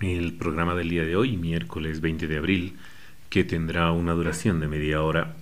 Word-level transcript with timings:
el 0.00 0.34
programa 0.34 0.74
del 0.74 0.88
día 0.88 1.04
de 1.04 1.16
hoy, 1.16 1.36
miércoles 1.36 2.00
20 2.00 2.26
de 2.26 2.36
abril, 2.36 2.76
que 3.30 3.44
tendrá 3.44 3.90
una 3.92 4.12
duración 4.12 4.60
de 4.60 4.68
media 4.68 5.02
hora, 5.02 5.36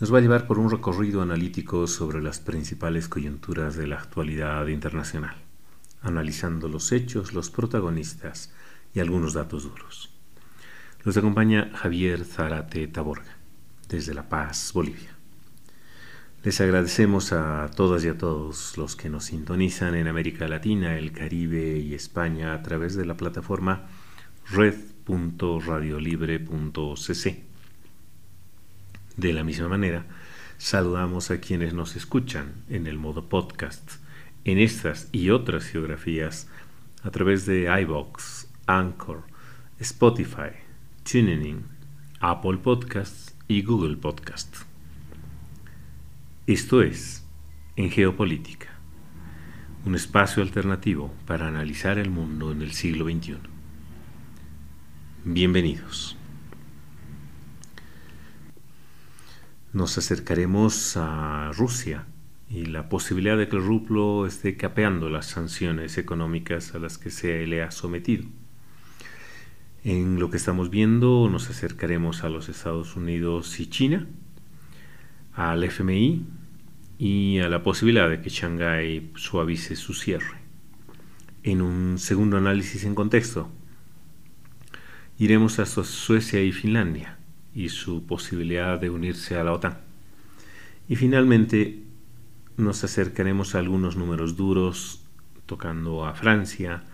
nos 0.00 0.12
va 0.12 0.18
a 0.18 0.20
llevar 0.20 0.46
por 0.46 0.58
un 0.58 0.70
recorrido 0.70 1.22
analítico 1.22 1.86
sobre 1.86 2.20
las 2.20 2.40
principales 2.40 3.08
coyunturas 3.08 3.76
de 3.76 3.86
la 3.86 3.96
actualidad 3.96 4.66
internacional, 4.66 5.36
analizando 6.00 6.68
los 6.68 6.90
hechos, 6.92 7.32
los 7.32 7.50
protagonistas 7.50 8.52
y 8.94 9.00
algunos 9.00 9.34
datos 9.34 9.62
duros. 9.62 10.10
Los 11.04 11.16
acompaña 11.16 11.70
Javier 11.74 12.24
Zarate 12.24 12.86
Taborga, 12.88 13.36
desde 13.88 14.14
La 14.14 14.28
Paz, 14.28 14.72
Bolivia. 14.74 15.21
Les 16.44 16.60
agradecemos 16.60 17.32
a 17.32 17.70
todas 17.76 18.04
y 18.04 18.08
a 18.08 18.18
todos 18.18 18.76
los 18.76 18.96
que 18.96 19.08
nos 19.08 19.26
sintonizan 19.26 19.94
en 19.94 20.08
América 20.08 20.48
Latina, 20.48 20.98
el 20.98 21.12
Caribe 21.12 21.78
y 21.78 21.94
España 21.94 22.52
a 22.52 22.64
través 22.64 22.96
de 22.96 23.04
la 23.04 23.16
plataforma 23.16 23.86
red.radiolibre.cc. 24.50 27.42
De 29.16 29.32
la 29.32 29.44
misma 29.44 29.68
manera, 29.68 30.04
saludamos 30.58 31.30
a 31.30 31.38
quienes 31.38 31.74
nos 31.74 31.94
escuchan 31.94 32.54
en 32.68 32.88
el 32.88 32.98
modo 32.98 33.28
podcast, 33.28 33.88
en 34.44 34.58
estas 34.58 35.08
y 35.12 35.30
otras 35.30 35.64
geografías, 35.64 36.48
a 37.04 37.12
través 37.12 37.46
de 37.46 37.72
iBox, 37.82 38.48
Anchor, 38.66 39.22
Spotify, 39.78 40.50
TuneIn, 41.08 41.66
Apple 42.18 42.56
Podcasts 42.56 43.36
y 43.46 43.62
Google 43.62 43.96
Podcasts. 43.96 44.71
Esto 46.52 46.82
es 46.82 47.26
En 47.76 47.90
Geopolítica, 47.90 48.68
un 49.86 49.94
espacio 49.94 50.42
alternativo 50.42 51.10
para 51.26 51.48
analizar 51.48 51.96
el 51.96 52.10
mundo 52.10 52.52
en 52.52 52.60
el 52.60 52.72
siglo 52.72 53.06
XXI. 53.06 53.38
Bienvenidos. 55.24 56.18
Nos 59.72 59.96
acercaremos 59.96 60.98
a 60.98 61.52
Rusia 61.54 62.04
y 62.50 62.66
la 62.66 62.90
posibilidad 62.90 63.38
de 63.38 63.48
que 63.48 63.56
el 63.56 63.64
rublo 63.64 64.26
esté 64.26 64.58
capeando 64.58 65.08
las 65.08 65.24
sanciones 65.24 65.96
económicas 65.96 66.74
a 66.74 66.78
las 66.78 66.98
que 66.98 67.10
se 67.10 67.46
le 67.46 67.62
ha 67.62 67.70
sometido. 67.70 68.26
En 69.84 70.20
lo 70.20 70.28
que 70.28 70.36
estamos 70.36 70.68
viendo 70.68 71.30
nos 71.30 71.48
acercaremos 71.48 72.24
a 72.24 72.28
los 72.28 72.50
Estados 72.50 72.94
Unidos 72.94 73.58
y 73.58 73.70
China, 73.70 74.06
al 75.34 75.64
FMI 75.64 76.41
y 77.04 77.40
a 77.40 77.48
la 77.48 77.64
posibilidad 77.64 78.08
de 78.08 78.20
que 78.20 78.30
Shanghái 78.30 79.10
suavice 79.16 79.74
su 79.74 79.92
cierre. 79.92 80.38
En 81.42 81.60
un 81.60 81.98
segundo 81.98 82.36
análisis 82.36 82.84
en 82.84 82.94
contexto, 82.94 83.50
iremos 85.18 85.58
a 85.58 85.66
Suecia 85.66 86.40
y 86.44 86.52
Finlandia 86.52 87.18
y 87.56 87.70
su 87.70 88.06
posibilidad 88.06 88.78
de 88.78 88.90
unirse 88.90 89.36
a 89.36 89.42
la 89.42 89.52
OTAN. 89.52 89.78
Y 90.88 90.94
finalmente 90.94 91.82
nos 92.56 92.84
acercaremos 92.84 93.56
a 93.56 93.58
algunos 93.58 93.96
números 93.96 94.36
duros 94.36 95.04
tocando 95.46 96.06
a 96.06 96.14
Francia, 96.14 96.84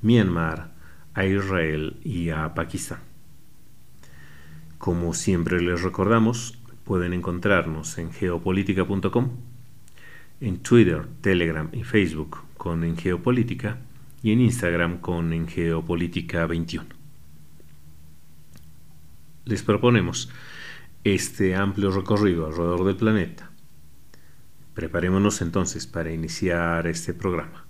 Myanmar, 0.00 0.74
a 1.12 1.26
Israel 1.26 1.96
y 2.04 2.28
a 2.30 2.54
Pakistán. 2.54 3.00
Como 4.78 5.12
siempre 5.12 5.60
les 5.60 5.82
recordamos, 5.82 6.56
pueden 6.84 7.12
encontrarnos 7.12 7.98
en 7.98 8.12
geopolítica.com, 8.12 9.30
en 10.40 10.58
Twitter, 10.58 11.06
Telegram 11.20 11.68
y 11.72 11.82
Facebook 11.82 12.38
con 12.56 12.84
En 12.84 12.96
Geopolítica 12.96 13.78
y 14.22 14.32
en 14.32 14.40
Instagram 14.40 14.98
con 14.98 15.32
En 15.32 15.48
Geopolítica 15.48 16.46
21. 16.46 16.86
Les 19.44 19.62
proponemos 19.62 20.28
este 21.04 21.54
amplio 21.54 21.90
recorrido 21.90 22.46
alrededor 22.46 22.84
del 22.84 22.96
planeta. 22.96 23.50
Preparémonos 24.74 25.40
entonces 25.40 25.86
para 25.86 26.12
iniciar 26.12 26.86
este 26.86 27.14
programa. 27.14 27.64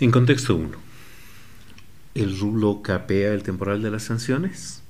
En 0.00 0.10
contexto 0.10 0.56
1. 0.56 0.70
¿El 2.14 2.40
rublo 2.40 2.80
capea 2.82 3.34
el 3.34 3.42
temporal 3.42 3.82
de 3.82 3.90
las 3.90 4.04
sanciones? 4.04 4.82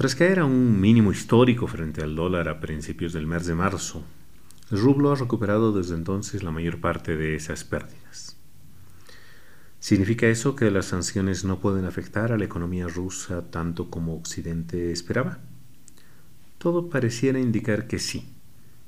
Tras 0.00 0.14
caer 0.14 0.38
a 0.38 0.46
un 0.46 0.80
mínimo 0.80 1.12
histórico 1.12 1.66
frente 1.66 2.02
al 2.02 2.16
dólar 2.16 2.48
a 2.48 2.58
principios 2.58 3.12
del 3.12 3.26
mes 3.26 3.44
de 3.44 3.54
marzo, 3.54 4.02
el 4.70 4.80
rublo 4.80 5.12
ha 5.12 5.14
recuperado 5.14 5.72
desde 5.72 5.94
entonces 5.94 6.42
la 6.42 6.50
mayor 6.50 6.80
parte 6.80 7.18
de 7.18 7.34
esas 7.34 7.64
pérdidas. 7.64 8.38
¿Significa 9.78 10.26
eso 10.26 10.56
que 10.56 10.70
las 10.70 10.86
sanciones 10.86 11.44
no 11.44 11.60
pueden 11.60 11.84
afectar 11.84 12.32
a 12.32 12.38
la 12.38 12.46
economía 12.46 12.88
rusa 12.88 13.50
tanto 13.50 13.90
como 13.90 14.16
Occidente 14.16 14.90
esperaba? 14.90 15.40
Todo 16.56 16.88
pareciera 16.88 17.38
indicar 17.38 17.86
que 17.86 17.98
sí, 17.98 18.26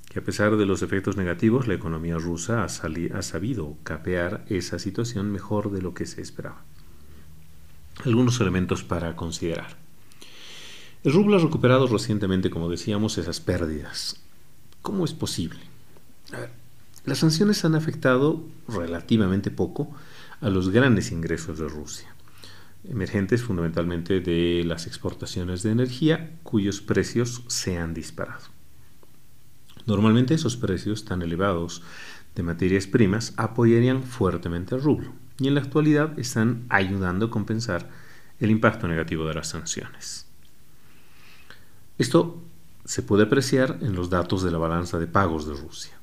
que 0.08 0.20
a 0.20 0.24
pesar 0.24 0.56
de 0.56 0.64
los 0.64 0.80
efectos 0.80 1.18
negativos, 1.18 1.68
la 1.68 1.74
economía 1.74 2.16
rusa 2.16 2.62
ha, 2.62 2.64
ha 2.64 3.22
sabido 3.22 3.76
capear 3.82 4.46
esa 4.48 4.78
situación 4.78 5.30
mejor 5.30 5.72
de 5.72 5.82
lo 5.82 5.92
que 5.92 6.06
se 6.06 6.22
esperaba. 6.22 6.64
Algunos 8.02 8.40
elementos 8.40 8.82
para 8.82 9.14
considerar. 9.14 9.81
El 11.04 11.12
rublo 11.12 11.36
ha 11.36 11.40
recuperado 11.40 11.88
recientemente, 11.88 12.48
como 12.48 12.68
decíamos, 12.68 13.18
esas 13.18 13.40
pérdidas. 13.40 14.20
¿Cómo 14.82 15.04
es 15.04 15.12
posible? 15.12 15.60
las 17.04 17.18
sanciones 17.18 17.64
han 17.64 17.74
afectado 17.74 18.44
relativamente 18.68 19.50
poco 19.50 19.92
a 20.40 20.48
los 20.48 20.70
grandes 20.70 21.10
ingresos 21.10 21.58
de 21.58 21.68
Rusia, 21.68 22.14
emergentes 22.88 23.42
fundamentalmente 23.42 24.20
de 24.20 24.62
las 24.64 24.86
exportaciones 24.86 25.64
de 25.64 25.72
energía, 25.72 26.30
cuyos 26.44 26.80
precios 26.80 27.42
se 27.48 27.76
han 27.76 27.92
disparado. 27.92 28.44
Normalmente 29.84 30.34
esos 30.34 30.56
precios 30.56 31.04
tan 31.04 31.22
elevados 31.22 31.82
de 32.36 32.44
materias 32.44 32.86
primas 32.86 33.34
apoyarían 33.36 34.04
fuertemente 34.04 34.76
al 34.76 34.82
rublo 34.82 35.12
y 35.40 35.48
en 35.48 35.56
la 35.56 35.60
actualidad 35.60 36.16
están 36.18 36.64
ayudando 36.68 37.26
a 37.26 37.30
compensar 37.30 37.90
el 38.38 38.52
impacto 38.52 38.86
negativo 38.86 39.26
de 39.26 39.34
las 39.34 39.48
sanciones. 39.48 40.31
Esto 41.98 42.42
se 42.84 43.02
puede 43.02 43.24
apreciar 43.24 43.78
en 43.82 43.94
los 43.94 44.10
datos 44.10 44.42
de 44.42 44.50
la 44.50 44.58
balanza 44.58 44.98
de 44.98 45.06
pagos 45.06 45.46
de 45.46 45.54
Rusia. 45.54 45.98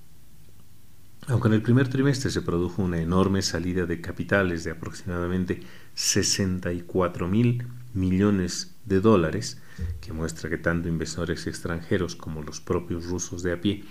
Aunque 1.27 1.47
en 1.47 1.55
el 1.55 1.61
primer 1.61 1.89
trimestre 1.89 2.31
se 2.31 2.41
produjo 2.41 2.81
una 2.81 2.99
enorme 2.99 3.41
salida 3.41 3.85
de 3.85 4.01
capitales 4.01 4.63
de 4.63 4.71
aproximadamente 4.71 5.61
64 5.93 7.27
mil 7.27 7.67
millones 7.93 8.75
de 8.85 9.01
dólares, 9.01 9.61
que 10.01 10.13
muestra 10.13 10.49
que 10.49 10.57
tanto 10.57 10.87
inversores 10.87 11.45
extranjeros 11.47 12.15
como 12.15 12.41
los 12.41 12.61
propios 12.61 13.05
rusos 13.05 13.43
de 13.43 13.53
a 13.53 13.61
pie 13.61 13.83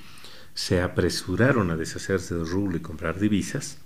se 0.54 0.82
apresuraron 0.82 1.70
a 1.70 1.76
deshacerse 1.76 2.34
del 2.34 2.48
rublo 2.48 2.76
y 2.76 2.80
comprar 2.80 3.20
divisas, 3.20 3.78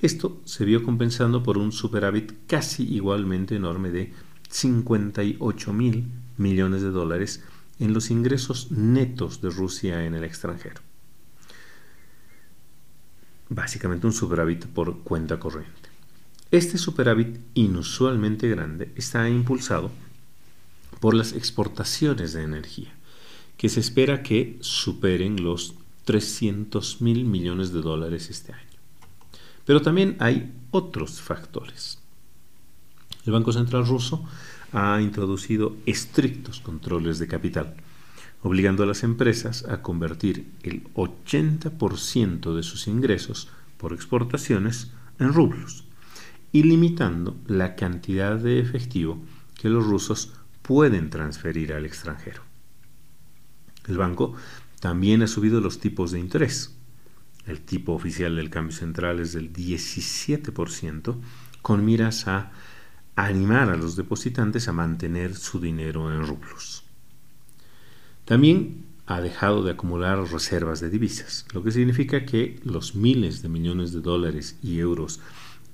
esto 0.00 0.40
se 0.44 0.64
vio 0.64 0.82
compensando 0.82 1.42
por 1.42 1.58
un 1.58 1.72
superávit 1.72 2.32
casi 2.46 2.84
igualmente 2.94 3.56
enorme 3.56 3.90
de 3.90 4.12
58 4.48 5.72
mil 5.72 6.10
millones 6.36 6.82
de 6.82 6.90
dólares 6.90 7.42
en 7.78 7.92
los 7.92 8.10
ingresos 8.10 8.70
netos 8.70 9.40
de 9.40 9.50
Rusia 9.50 10.04
en 10.04 10.14
el 10.14 10.24
extranjero. 10.24 10.80
Básicamente 13.48 14.06
un 14.06 14.12
superávit 14.12 14.66
por 14.66 15.00
cuenta 15.00 15.38
corriente. 15.38 15.90
Este 16.50 16.78
superávit 16.78 17.40
inusualmente 17.54 18.48
grande 18.48 18.92
está 18.96 19.28
impulsado 19.28 19.90
por 21.00 21.14
las 21.14 21.32
exportaciones 21.32 22.32
de 22.32 22.42
energía, 22.42 22.92
que 23.56 23.68
se 23.68 23.80
espera 23.80 24.22
que 24.22 24.56
superen 24.60 25.42
los 25.42 25.74
300 26.04 27.00
mil 27.00 27.24
millones 27.24 27.72
de 27.72 27.80
dólares 27.80 28.30
este 28.30 28.52
año. 28.52 28.64
Pero 29.64 29.82
también 29.82 30.16
hay 30.20 30.52
otros 30.70 31.20
factores. 31.20 31.98
El 33.26 33.32
Banco 33.32 33.52
Central 33.52 33.86
ruso 33.86 34.24
ha 34.74 35.00
introducido 35.00 35.76
estrictos 35.86 36.60
controles 36.60 37.18
de 37.20 37.28
capital, 37.28 37.76
obligando 38.42 38.82
a 38.82 38.86
las 38.86 39.04
empresas 39.04 39.64
a 39.68 39.80
convertir 39.82 40.50
el 40.62 40.84
80% 40.94 42.54
de 42.54 42.62
sus 42.64 42.88
ingresos 42.88 43.48
por 43.78 43.92
exportaciones 43.92 44.90
en 45.20 45.32
rublos 45.32 45.84
y 46.50 46.64
limitando 46.64 47.36
la 47.46 47.76
cantidad 47.76 48.36
de 48.36 48.58
efectivo 48.58 49.22
que 49.54 49.68
los 49.68 49.86
rusos 49.86 50.32
pueden 50.62 51.08
transferir 51.08 51.72
al 51.72 51.86
extranjero. 51.86 52.42
El 53.86 53.96
banco 53.96 54.34
también 54.80 55.22
ha 55.22 55.28
subido 55.28 55.60
los 55.60 55.78
tipos 55.78 56.10
de 56.10 56.18
interés. 56.18 56.76
El 57.46 57.60
tipo 57.60 57.92
oficial 57.92 58.36
del 58.36 58.50
cambio 58.50 58.76
central 58.76 59.20
es 59.20 59.34
del 59.34 59.52
17%, 59.52 61.16
con 61.62 61.84
miras 61.84 62.26
a 62.26 62.50
animar 63.16 63.70
a 63.70 63.76
los 63.76 63.96
depositantes 63.96 64.68
a 64.68 64.72
mantener 64.72 65.34
su 65.34 65.60
dinero 65.60 66.12
en 66.12 66.26
rublos. 66.26 66.84
También 68.24 68.86
ha 69.06 69.20
dejado 69.20 69.62
de 69.62 69.72
acumular 69.72 70.18
reservas 70.30 70.80
de 70.80 70.90
divisas, 70.90 71.46
lo 71.52 71.62
que 71.62 71.70
significa 71.70 72.24
que 72.24 72.58
los 72.64 72.94
miles 72.94 73.42
de 73.42 73.48
millones 73.48 73.92
de 73.92 74.00
dólares 74.00 74.58
y 74.62 74.78
euros 74.78 75.20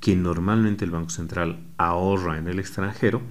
que 0.01 0.17
normalmente 0.17 0.85
el 0.85 0.91
Banco 0.91 1.11
Central 1.11 1.61
ahorra 1.77 2.39
en 2.39 2.49
el 2.49 2.59
extranjero 2.59 3.23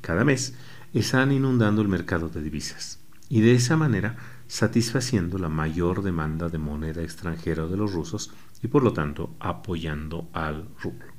cada 0.00 0.24
mes 0.24 0.54
están 0.92 1.32
inundando 1.32 1.82
el 1.82 1.88
mercado 1.88 2.28
de 2.28 2.42
divisas 2.42 2.98
y 3.28 3.40
de 3.40 3.54
esa 3.54 3.76
manera 3.76 4.16
satisfaciendo 4.46 5.38
la 5.38 5.48
mayor 5.48 6.02
demanda 6.02 6.48
de 6.48 6.58
moneda 6.58 7.02
extranjera 7.02 7.66
de 7.66 7.76
los 7.76 7.92
rusos 7.92 8.30
y 8.62 8.68
por 8.68 8.82
lo 8.82 8.92
tanto 8.92 9.34
apoyando 9.40 10.28
al 10.32 10.68
rublo. 10.80 11.15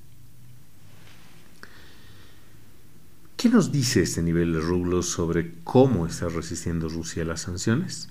¿Qué 3.38 3.50
nos 3.50 3.72
dice 3.72 4.02
este 4.02 4.24
nivel 4.24 4.52
de 4.52 4.60
rublos 4.60 5.10
sobre 5.10 5.54
cómo 5.64 6.08
está 6.08 6.28
resistiendo 6.28 6.90
Rusia 6.90 7.24
las 7.24 7.42
sanciones? 7.42 8.10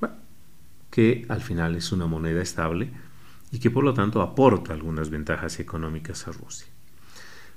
Bueno, 0.00 0.14
que 0.90 1.26
al 1.28 1.42
final 1.42 1.76
es 1.76 1.92
una 1.92 2.06
moneda 2.06 2.40
estable 2.40 2.90
y 3.52 3.58
que 3.58 3.70
por 3.70 3.84
lo 3.84 3.92
tanto 3.92 4.22
aporta 4.22 4.72
algunas 4.72 5.10
ventajas 5.10 5.60
económicas 5.60 6.26
a 6.26 6.32
Rusia. 6.32 6.68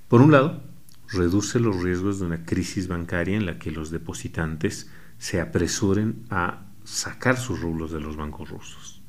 Por 0.09 0.21
un 0.21 0.33
lado, 0.33 0.61
reduce 1.07 1.61
los 1.61 1.81
riesgos 1.81 2.19
de 2.19 2.25
una 2.25 2.43
crisis 2.43 2.89
bancaria 2.89 3.37
en 3.37 3.45
la 3.45 3.59
que 3.59 3.71
los 3.71 3.91
depositantes 3.91 4.89
se 5.19 5.39
apresuren 5.39 6.25
a 6.29 6.65
sacar 6.83 7.37
sus 7.37 7.61
rublos 7.61 7.91
de 7.91 8.01
los 8.01 8.17
bancos 8.17 8.49
rusos. 8.49 9.01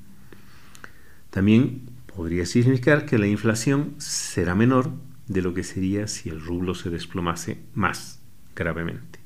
También 1.31 1.90
podría 2.14 2.46
significar 2.46 3.04
que 3.04 3.19
la 3.19 3.26
inflación 3.26 3.96
será 3.98 4.54
menor 4.54 4.92
de 5.30 5.42
lo 5.42 5.54
que 5.54 5.62
sería 5.62 6.08
si 6.08 6.28
el 6.28 6.40
rublo 6.40 6.74
se 6.74 6.90
desplomase 6.90 7.62
más 7.72 8.20
gravemente. 8.56 9.20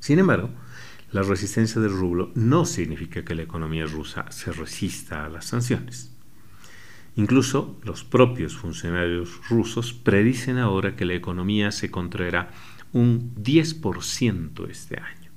Sin 0.00 0.18
embargo, 0.18 0.48
la 1.12 1.22
resistencia 1.22 1.82
del 1.82 1.92
rublo 1.92 2.32
no 2.34 2.64
significa 2.64 3.26
que 3.26 3.34
la 3.34 3.42
economía 3.42 3.84
rusa 3.84 4.24
se 4.30 4.52
resista 4.52 5.26
a 5.26 5.28
las 5.28 5.44
sanciones. 5.44 6.16
Incluso 7.14 7.78
los 7.84 8.04
propios 8.04 8.56
funcionarios 8.56 9.38
rusos 9.50 9.92
predicen 9.92 10.56
ahora 10.56 10.96
que 10.96 11.04
la 11.04 11.14
economía 11.14 11.70
se 11.70 11.90
contraerá 11.90 12.50
un 12.94 13.34
10% 13.34 14.70
este 14.70 14.96
año. 14.96 15.30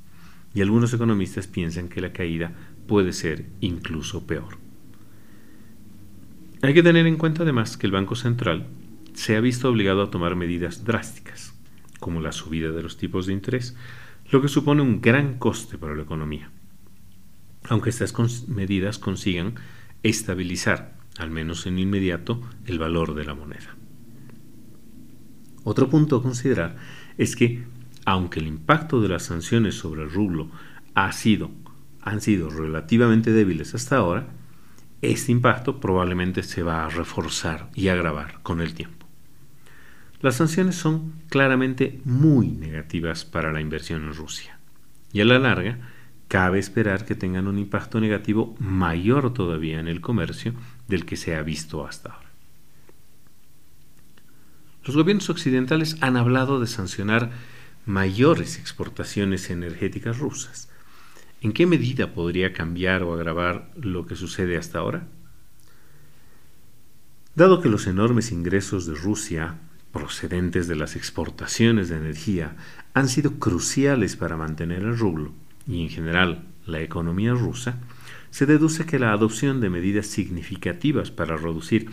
Y 0.53 0.61
algunos 0.61 0.93
economistas 0.93 1.47
piensan 1.47 1.89
que 1.89 1.99
la 1.99 2.13
caída 2.13 2.53
puede 2.87 3.11
ser 3.11 3.45
incluso 3.59 4.25
peor. 4.25 4.57
Hay 6.61 6.73
que 6.73 6.81
tener 6.81 7.05
en 7.05 7.17
cuenta 7.17 7.43
además 7.43 7.75
que 7.75 7.87
el 7.87 7.91
Banco 7.91 8.15
Central 8.15 8.67
se 9.17 9.35
ha 9.35 9.41
visto 9.41 9.67
obligado 9.67 10.03
a 10.03 10.11
tomar 10.11 10.35
medidas 10.35 10.85
drásticas, 10.85 11.55
como 11.99 12.21
la 12.21 12.31
subida 12.31 12.71
de 12.71 12.83
los 12.83 12.97
tipos 12.97 13.25
de 13.25 13.33
interés, 13.33 13.75
lo 14.29 14.43
que 14.43 14.47
supone 14.47 14.83
un 14.83 15.01
gran 15.01 15.39
coste 15.39 15.79
para 15.79 15.95
la 15.95 16.03
economía, 16.03 16.51
aunque 17.67 17.89
estas 17.89 18.13
medidas 18.47 18.99
consigan 18.99 19.55
estabilizar, 20.03 20.93
al 21.17 21.31
menos 21.31 21.65
en 21.65 21.79
inmediato, 21.79 22.43
el 22.67 22.77
valor 22.77 23.15
de 23.15 23.25
la 23.25 23.33
moneda. 23.33 23.75
Otro 25.63 25.89
punto 25.89 26.17
a 26.17 26.21
considerar 26.23 26.75
es 27.17 27.35
que, 27.35 27.65
aunque 28.05 28.39
el 28.39 28.45
impacto 28.45 29.01
de 29.01 29.09
las 29.09 29.23
sanciones 29.23 29.73
sobre 29.73 30.03
el 30.03 30.11
rublo 30.11 30.51
ha 30.93 31.11
sido, 31.11 31.49
han 32.01 32.21
sido 32.21 32.51
relativamente 32.51 33.31
débiles 33.31 33.73
hasta 33.73 33.97
ahora, 33.97 34.27
este 35.01 35.31
impacto 35.31 35.79
probablemente 35.79 36.43
se 36.43 36.61
va 36.61 36.85
a 36.85 36.89
reforzar 36.89 37.71
y 37.73 37.87
agravar 37.87 38.43
con 38.43 38.61
el 38.61 38.75
tiempo. 38.75 38.96
Las 40.19 40.35
sanciones 40.35 40.75
son 40.75 41.13
claramente 41.29 42.01
muy 42.03 42.47
negativas 42.47 43.23
para 43.23 43.51
la 43.51 43.61
inversión 43.61 44.03
en 44.03 44.15
Rusia. 44.15 44.57
Y 45.13 45.21
a 45.21 45.25
la 45.25 45.37
larga, 45.37 45.77
cabe 46.27 46.59
esperar 46.59 47.05
que 47.05 47.15
tengan 47.15 47.47
un 47.47 47.59
impacto 47.59 48.01
negativo 48.01 48.55
mayor 48.59 49.33
todavía 49.33 49.79
en 49.79 49.87
el 49.87 50.01
comercio 50.01 50.53
del 50.87 51.05
que 51.05 51.17
se 51.17 51.35
ha 51.35 51.43
visto 51.43 51.85
hasta 51.85 52.13
ahora. 52.13 52.27
Los 54.85 54.95
gobiernos 54.95 55.29
occidentales 55.29 55.97
han 56.01 56.17
hablado 56.17 56.59
de 56.59 56.67
sancionar 56.67 57.31
mayores 57.85 58.57
exportaciones 58.57 59.49
energéticas 59.49 60.17
rusas. 60.17 60.69
¿En 61.41 61.53
qué 61.53 61.65
medida 61.65 62.13
podría 62.13 62.53
cambiar 62.53 63.03
o 63.03 63.13
agravar 63.13 63.69
lo 63.75 64.07
que 64.07 64.15
sucede 64.15 64.57
hasta 64.57 64.79
ahora? 64.79 65.07
Dado 67.35 67.61
que 67.61 67.69
los 67.69 67.85
enormes 67.85 68.31
ingresos 68.31 68.87
de 68.87 68.95
Rusia 68.95 69.59
procedentes 69.91 70.67
de 70.67 70.75
las 70.75 70.95
exportaciones 70.95 71.89
de 71.89 71.97
energía 71.97 72.55
han 72.93 73.09
sido 73.09 73.39
cruciales 73.39 74.15
para 74.15 74.37
mantener 74.37 74.83
el 74.83 74.97
rublo 74.97 75.33
y 75.67 75.83
en 75.83 75.89
general 75.89 76.47
la 76.65 76.81
economía 76.81 77.33
rusa, 77.33 77.79
se 78.29 78.45
deduce 78.45 78.85
que 78.85 78.99
la 78.99 79.11
adopción 79.11 79.61
de 79.61 79.69
medidas 79.69 80.07
significativas 80.07 81.11
para 81.11 81.37
reducir 81.37 81.89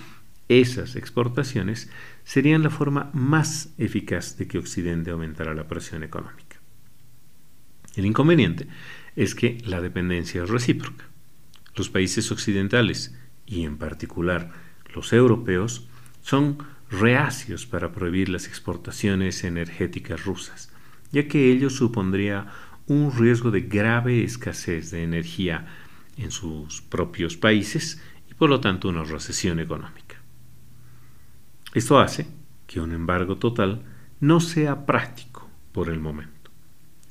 esas 0.49 0.97
exportaciones 0.97 1.91
serían 2.25 2.63
la 2.63 2.71
forma 2.71 3.11
más 3.15 3.73
eficaz 3.79 4.37
de 4.37 4.47
que 4.47 4.59
Occidente 4.59 5.11
aumentara 5.11 5.55
la 5.55 5.69
presión 5.69 6.03
económica. 6.03 6.61
El 7.97 8.07
inconveniente 8.07 8.67
es 9.17 9.35
que 9.35 9.59
la 9.65 9.81
dependencia 9.81 10.43
es 10.43 10.51
recíproca. 10.51 11.05
Los 11.77 11.89
países 11.89 12.31
occidentales, 12.31 13.17
y 13.47 13.65
en 13.65 13.79
particular 13.79 14.53
los 14.95 15.13
europeos, 15.13 15.89
son 16.23 16.59
reacios 17.01 17.67
para 17.67 17.93
prohibir 17.93 18.29
las 18.29 18.47
exportaciones 18.47 19.45
energéticas 19.45 20.25
rusas, 20.25 20.73
ya 21.13 21.29
que 21.29 21.51
ello 21.51 21.71
supondría 21.71 22.47
un 22.87 23.17
riesgo 23.17 23.51
de 23.51 23.63
grave 23.63 24.25
escasez 24.25 24.91
de 24.91 25.03
energía 25.03 25.67
en 26.17 26.31
sus 26.31 26.83
propios 26.83 27.37
países 27.37 28.03
y 28.31 28.35
por 28.35 28.51
lo 28.51 28.61
tanto 28.61 28.89
una 28.89 29.05
recesión 29.05 29.59
económica. 29.59 30.17
Esto 31.73 31.99
hace 31.99 32.27
que 32.67 32.81
un 32.81 32.93
embargo 32.93 33.37
total 33.37 33.83
no 34.21 34.41
sea 34.41 34.87
práctico 34.87 35.49
por 35.73 35.89
el 35.89 36.01
momento. 36.01 36.51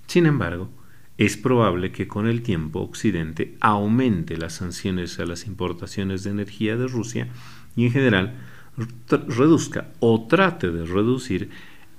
Sin 0.07 0.25
embargo, 0.25 0.69
es 1.17 1.37
probable 1.37 1.91
que 1.91 2.07
con 2.07 2.27
el 2.27 2.41
tiempo 2.41 2.79
Occidente 2.79 3.55
aumente 3.59 4.37
las 4.37 4.53
sanciones 4.53 5.19
a 5.19 5.25
las 5.25 5.45
importaciones 5.45 6.23
de 6.23 6.31
energía 6.31 6.75
de 6.75 6.87
Rusia 6.87 7.27
y 7.75 7.85
en 7.85 7.91
general 7.91 8.35
reduzca 8.75 9.91
o 9.99 10.27
trate 10.27 10.71
de 10.71 10.85
reducir 10.85 11.49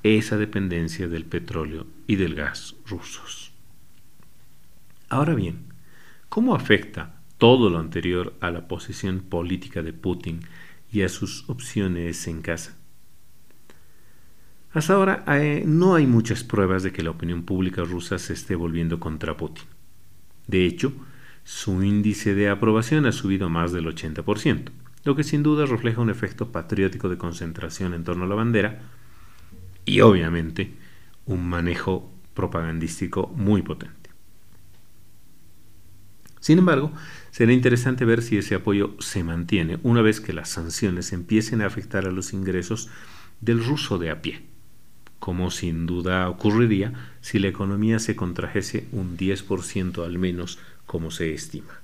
esa 0.02 0.36
dependencia 0.36 1.08
del 1.08 1.24
petróleo 1.24 1.86
y 2.06 2.16
del 2.16 2.34
gas 2.34 2.74
rusos. 2.86 3.52
Ahora 5.08 5.34
bien, 5.34 5.66
¿cómo 6.28 6.54
afecta 6.54 7.20
todo 7.38 7.70
lo 7.70 7.78
anterior 7.78 8.34
a 8.40 8.50
la 8.50 8.68
posición 8.68 9.20
política 9.20 9.82
de 9.82 9.92
Putin 9.92 10.40
y 10.92 11.02
a 11.02 11.08
sus 11.08 11.48
opciones 11.48 12.26
en 12.26 12.42
casa? 12.42 12.76
Hasta 14.72 14.94
ahora 14.94 15.24
eh, 15.28 15.62
no 15.64 15.94
hay 15.94 16.06
muchas 16.06 16.42
pruebas 16.42 16.82
de 16.82 16.92
que 16.92 17.04
la 17.04 17.10
opinión 17.10 17.44
pública 17.44 17.82
rusa 17.84 18.18
se 18.18 18.32
esté 18.32 18.56
volviendo 18.56 18.98
contra 18.98 19.36
Putin. 19.36 19.64
De 20.48 20.66
hecho, 20.66 20.92
su 21.44 21.82
índice 21.84 22.34
de 22.34 22.48
aprobación 22.48 23.06
ha 23.06 23.12
subido 23.12 23.48
más 23.48 23.72
del 23.72 23.86
80% 23.86 24.70
lo 25.04 25.14
que 25.14 25.24
sin 25.24 25.42
duda 25.42 25.66
refleja 25.66 26.00
un 26.00 26.10
efecto 26.10 26.50
patriótico 26.50 27.08
de 27.08 27.18
concentración 27.18 27.94
en 27.94 28.04
torno 28.04 28.24
a 28.24 28.28
la 28.28 28.34
bandera 28.34 28.82
y 29.84 30.00
obviamente 30.00 30.74
un 31.26 31.46
manejo 31.48 32.10
propagandístico 32.34 33.28
muy 33.36 33.62
potente. 33.62 34.10
Sin 36.40 36.58
embargo, 36.58 36.92
será 37.30 37.52
interesante 37.52 38.04
ver 38.04 38.20
si 38.20 38.36
ese 38.36 38.54
apoyo 38.54 38.96
se 38.98 39.24
mantiene 39.24 39.78
una 39.82 40.02
vez 40.02 40.20
que 40.20 40.34
las 40.34 40.50
sanciones 40.50 41.12
empiecen 41.12 41.62
a 41.62 41.66
afectar 41.66 42.06
a 42.06 42.12
los 42.12 42.34
ingresos 42.34 42.90
del 43.40 43.64
ruso 43.64 43.98
de 43.98 44.10
a 44.10 44.20
pie, 44.20 44.42
como 45.18 45.50
sin 45.50 45.86
duda 45.86 46.28
ocurriría 46.28 46.92
si 47.22 47.38
la 47.38 47.48
economía 47.48 47.98
se 47.98 48.14
contrajese 48.14 48.88
un 48.92 49.16
10% 49.16 50.04
al 50.04 50.18
menos 50.18 50.58
como 50.84 51.10
se 51.10 51.32
estima. 51.32 51.83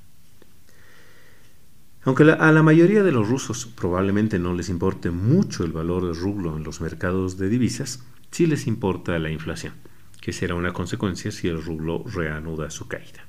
Aunque 2.02 2.22
a 2.22 2.52
la 2.52 2.62
mayoría 2.62 3.02
de 3.02 3.12
los 3.12 3.28
rusos 3.28 3.66
probablemente 3.66 4.38
no 4.38 4.54
les 4.54 4.70
importe 4.70 5.10
mucho 5.10 5.64
el 5.64 5.72
valor 5.72 6.06
del 6.06 6.16
rublo 6.16 6.56
en 6.56 6.64
los 6.64 6.80
mercados 6.80 7.36
de 7.36 7.50
divisas, 7.50 8.02
sí 8.30 8.46
les 8.46 8.66
importa 8.66 9.18
la 9.18 9.30
inflación, 9.30 9.74
que 10.22 10.32
será 10.32 10.54
una 10.54 10.72
consecuencia 10.72 11.30
si 11.30 11.48
el 11.48 11.62
rublo 11.62 12.02
reanuda 12.06 12.70
su 12.70 12.88
caída. 12.88 13.26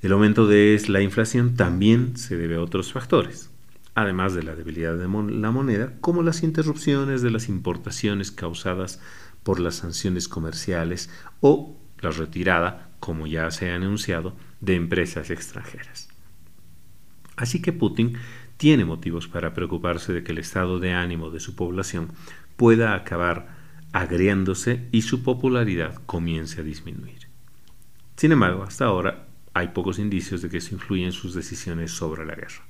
El 0.00 0.12
aumento 0.12 0.46
de 0.46 0.82
la 0.88 1.02
inflación 1.02 1.54
también 1.54 2.16
se 2.16 2.38
debe 2.38 2.56
a 2.56 2.62
otros 2.62 2.90
factores, 2.90 3.50
además 3.94 4.32
de 4.32 4.44
la 4.44 4.54
debilidad 4.54 4.96
de 4.96 5.04
la 5.04 5.50
moneda, 5.50 5.92
como 6.00 6.22
las 6.22 6.42
interrupciones 6.42 7.20
de 7.20 7.30
las 7.30 7.50
importaciones 7.50 8.32
causadas 8.32 8.98
por 9.42 9.60
las 9.60 9.74
sanciones 9.74 10.26
comerciales 10.26 11.10
o 11.42 11.76
la 12.00 12.12
retirada, 12.12 12.90
como 12.98 13.26
ya 13.26 13.50
se 13.50 13.70
ha 13.70 13.76
anunciado, 13.76 14.34
de 14.60 14.74
empresas 14.74 15.28
extranjeras. 15.30 16.11
Así 17.36 17.62
que 17.62 17.72
Putin 17.72 18.14
tiene 18.56 18.84
motivos 18.84 19.28
para 19.28 19.54
preocuparse 19.54 20.12
de 20.12 20.22
que 20.22 20.32
el 20.32 20.38
estado 20.38 20.78
de 20.78 20.92
ánimo 20.92 21.30
de 21.30 21.40
su 21.40 21.56
población 21.56 22.12
pueda 22.56 22.94
acabar 22.94 23.56
agriándose 23.92 24.88
y 24.92 25.02
su 25.02 25.22
popularidad 25.22 26.00
comience 26.06 26.60
a 26.60 26.64
disminuir. 26.64 27.28
Sin 28.16 28.32
embargo, 28.32 28.62
hasta 28.62 28.84
ahora 28.86 29.26
hay 29.54 29.68
pocos 29.68 29.98
indicios 29.98 30.42
de 30.42 30.48
que 30.48 30.58
eso 30.58 30.74
influya 30.74 31.06
en 31.06 31.12
sus 31.12 31.34
decisiones 31.34 31.90
sobre 31.92 32.24
la 32.24 32.34
guerra. 32.34 32.64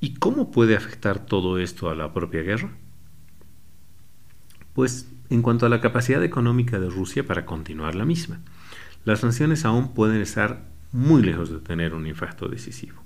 ¿Y 0.00 0.14
cómo 0.14 0.50
puede 0.50 0.76
afectar 0.76 1.26
todo 1.26 1.58
esto 1.58 1.90
a 1.90 1.94
la 1.94 2.12
propia 2.12 2.42
guerra? 2.42 2.70
Pues 4.72 5.10
en 5.28 5.42
cuanto 5.42 5.66
a 5.66 5.68
la 5.68 5.80
capacidad 5.80 6.22
económica 6.22 6.78
de 6.78 6.88
Rusia 6.88 7.26
para 7.26 7.44
continuar 7.44 7.94
la 7.94 8.04
misma, 8.04 8.40
las 9.04 9.20
sanciones 9.20 9.64
aún 9.64 9.94
pueden 9.94 10.20
estar 10.20 10.64
muy 10.92 11.22
lejos 11.22 11.50
de 11.50 11.58
tener 11.58 11.94
un 11.94 12.06
impacto 12.06 12.48
decisivo. 12.48 13.02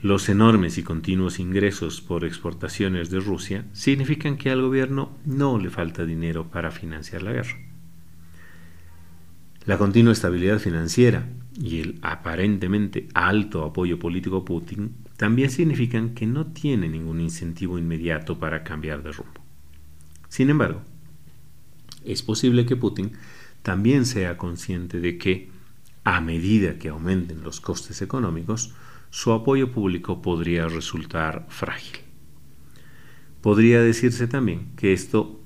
Los 0.00 0.28
enormes 0.28 0.76
y 0.76 0.82
continuos 0.82 1.38
ingresos 1.38 2.00
por 2.00 2.24
exportaciones 2.24 3.10
de 3.10 3.20
Rusia 3.20 3.64
significan 3.72 4.36
que 4.36 4.50
al 4.50 4.60
gobierno 4.60 5.16
no 5.24 5.58
le 5.58 5.70
falta 5.70 6.04
dinero 6.04 6.50
para 6.50 6.70
financiar 6.70 7.22
la 7.22 7.32
guerra. 7.32 7.56
La 9.64 9.78
continua 9.78 10.12
estabilidad 10.12 10.58
financiera 10.58 11.26
y 11.58 11.80
el 11.80 11.98
aparentemente 12.02 13.08
alto 13.14 13.64
apoyo 13.64 13.98
político 13.98 14.36
a 14.36 14.44
Putin 14.44 14.94
también 15.16 15.50
significan 15.50 16.14
que 16.14 16.26
no 16.26 16.46
tiene 16.46 16.88
ningún 16.88 17.20
incentivo 17.20 17.78
inmediato 17.78 18.38
para 18.38 18.62
cambiar 18.62 19.02
de 19.02 19.12
rumbo. 19.12 19.40
Sin 20.28 20.50
embargo, 20.50 20.82
es 22.04 22.22
posible 22.22 22.66
que 22.66 22.76
Putin 22.76 23.12
también 23.62 24.04
sea 24.04 24.36
consciente 24.36 25.00
de 25.00 25.18
que, 25.18 25.48
a 26.06 26.20
medida 26.20 26.78
que 26.78 26.88
aumenten 26.88 27.42
los 27.42 27.60
costes 27.60 28.00
económicos, 28.00 28.72
su 29.10 29.32
apoyo 29.32 29.72
público 29.72 30.22
podría 30.22 30.68
resultar 30.68 31.46
frágil. 31.48 31.98
Podría 33.40 33.82
decirse 33.82 34.28
también 34.28 34.68
que 34.76 34.92
esto 34.92 35.40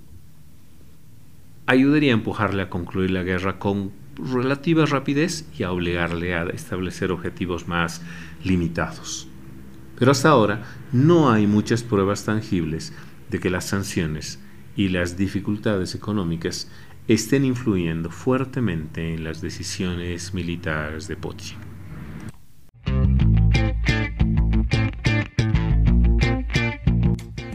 ayudaría 1.65 2.13
a 2.13 2.19
empujarle 2.19 2.61
a 2.61 2.69
concluir 2.69 3.11
la 3.11 3.23
guerra 3.23 3.59
con 3.59 3.93
relativa 4.17 4.85
rapidez 4.85 5.49
y 5.59 5.63
a 5.63 5.73
obligarle 5.73 6.35
a 6.35 6.43
establecer 6.51 7.11
objetivos 7.11 7.67
más 7.67 8.03
limitados. 8.45 9.29
Pero 9.99 10.11
hasta 10.11 10.29
ahora 10.29 10.63
no 10.93 11.31
hay 11.31 11.47
muchas 11.47 11.83
pruebas 11.83 12.27
tangibles 12.27 12.93
de 13.31 13.41
que 13.41 13.49
las 13.49 13.65
sanciones 13.65 14.41
y 14.77 14.89
las 14.89 15.17
dificultades 15.17 15.95
económicas 15.95 16.71
estén 17.15 17.45
influyendo 17.45 18.11
fuertemente 18.11 19.15
en 19.15 19.25
las 19.25 19.41
decisiones 19.41 20.33
militares 20.35 21.09
de 21.09 21.17
Putin. 21.17 21.57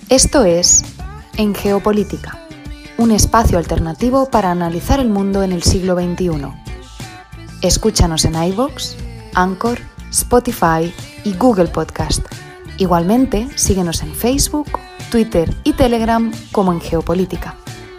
Esto 0.09 0.45
es 0.45 0.83
En 1.37 1.55
Geopolítica 1.55 2.45
un 2.97 3.11
espacio 3.11 3.57
alternativo 3.57 4.29
para 4.29 4.51
analizar 4.51 4.99
el 4.99 5.09
mundo 5.09 5.43
en 5.43 5.51
el 5.51 5.63
siglo 5.63 5.95
XXI. 5.95 6.47
Escúchanos 7.61 8.25
en 8.25 8.41
iVoox, 8.41 8.95
Anchor, 9.33 9.79
Spotify 10.11 10.93
y 11.23 11.33
Google 11.33 11.67
Podcast. 11.67 12.25
Igualmente, 12.77 13.47
síguenos 13.55 14.01
en 14.01 14.13
Facebook, 14.13 14.67
Twitter 15.11 15.53
y 15.63 15.73
Telegram 15.73 16.31
como 16.51 16.71
en 16.71 16.81
Geopolítica. 16.81 17.55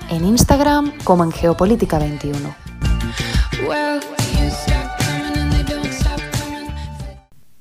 En 0.08 0.24
Instagram 0.24 0.92
como 1.02 1.24
en 1.24 1.32
Geopolítica 1.32 1.98
21. 1.98 2.56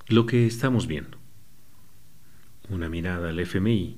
Lo 0.08 0.26
que 0.28 0.46
estamos 0.46 0.86
viendo. 0.86 1.18
Una 2.70 2.88
mirada 2.88 3.30
al 3.30 3.40
FMI 3.40 3.98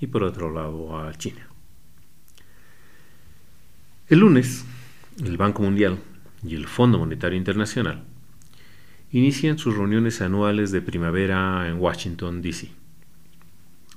y 0.00 0.06
por 0.06 0.22
otro 0.22 0.50
lado 0.50 0.98
a 0.98 1.12
China. 1.14 1.46
El 4.08 4.20
lunes, 4.20 4.64
el 5.22 5.36
Banco 5.36 5.62
Mundial 5.62 5.98
y 6.42 6.54
el 6.54 6.66
Fondo 6.66 6.98
Monetario 6.98 7.36
Internacional 7.36 8.04
inician 9.10 9.58
sus 9.58 9.76
reuniones 9.76 10.22
anuales 10.22 10.72
de 10.72 10.80
primavera 10.80 11.68
en 11.68 11.78
Washington, 11.78 12.40
D.C., 12.40 12.70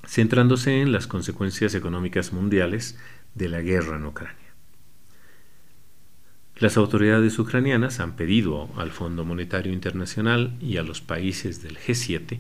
centrándose 0.06 0.82
en 0.82 0.92
las 0.92 1.08
consecuencias 1.08 1.74
económicas 1.74 2.34
mundiales 2.34 2.98
de 3.38 3.50
la 3.50 3.62
guerra 3.62 3.98
en 3.98 4.06
Ucrania. 4.06 4.36
Las 6.58 6.76
autoridades 6.76 7.38
ucranianas 7.38 8.00
han 8.00 8.16
pedido 8.16 8.70
al 8.78 8.92
Fondo 8.92 9.24
Monetario 9.24 9.72
Internacional 9.72 10.58
y 10.60 10.78
a 10.78 10.84
los 10.84 11.02
países 11.02 11.62
del 11.62 11.78
G7 11.78 12.40